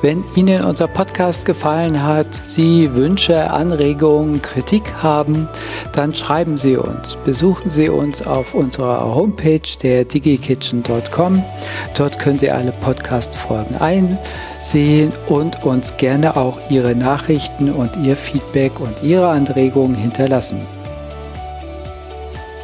Wenn 0.02 0.24
Ihnen 0.34 0.64
unser 0.64 0.88
Podcast 0.88 1.44
gefallen 1.44 2.02
hat, 2.02 2.26
Sie 2.44 2.92
Wünsche, 2.92 3.48
Anregungen, 3.48 4.42
Kritik 4.42 4.82
haben, 5.00 5.48
dann 5.92 6.12
schreiben 6.12 6.58
Sie 6.58 6.76
uns. 6.76 7.16
Besuchen 7.24 7.70
Sie 7.70 7.88
uns 7.88 8.20
auf 8.20 8.52
unserer 8.52 9.14
Homepage 9.14 9.60
der 9.80 10.04
digikitchen.com. 10.04 11.44
Dort 11.96 12.18
können 12.18 12.40
Sie 12.40 12.50
alle 12.50 12.72
Podcast-Folgen 12.72 13.76
einsehen 13.76 15.12
und 15.28 15.62
uns 15.64 15.96
gerne 15.98 16.36
auch 16.36 16.58
Ihre 16.68 16.96
Nachrichten 16.96 17.70
und 17.70 17.96
Ihr 18.02 18.16
Feedback 18.16 18.80
und 18.80 19.04
Ihre 19.04 19.28
Anregungen 19.28 19.94
hinterlassen. 19.94 20.81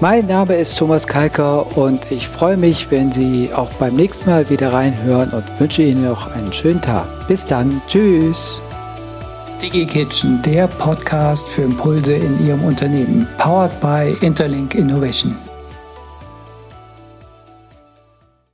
Mein 0.00 0.26
Name 0.26 0.54
ist 0.54 0.78
Thomas 0.78 1.08
Kalker 1.08 1.76
und 1.76 2.12
ich 2.12 2.28
freue 2.28 2.56
mich, 2.56 2.88
wenn 2.92 3.10
Sie 3.10 3.50
auch 3.52 3.68
beim 3.80 3.96
nächsten 3.96 4.30
Mal 4.30 4.48
wieder 4.48 4.72
reinhören 4.72 5.30
und 5.30 5.44
wünsche 5.58 5.82
Ihnen 5.82 6.04
noch 6.04 6.30
einen 6.36 6.52
schönen 6.52 6.80
Tag. 6.80 7.26
Bis 7.26 7.44
dann. 7.44 7.82
Tschüss. 7.88 8.62
DigiKitchen, 9.60 10.40
der 10.42 10.68
Podcast 10.68 11.48
für 11.48 11.62
Impulse 11.62 12.12
in 12.12 12.46
Ihrem 12.46 12.62
Unternehmen. 12.62 13.26
Powered 13.38 13.80
by 13.80 14.14
Interlink 14.24 14.76
Innovation. 14.76 15.34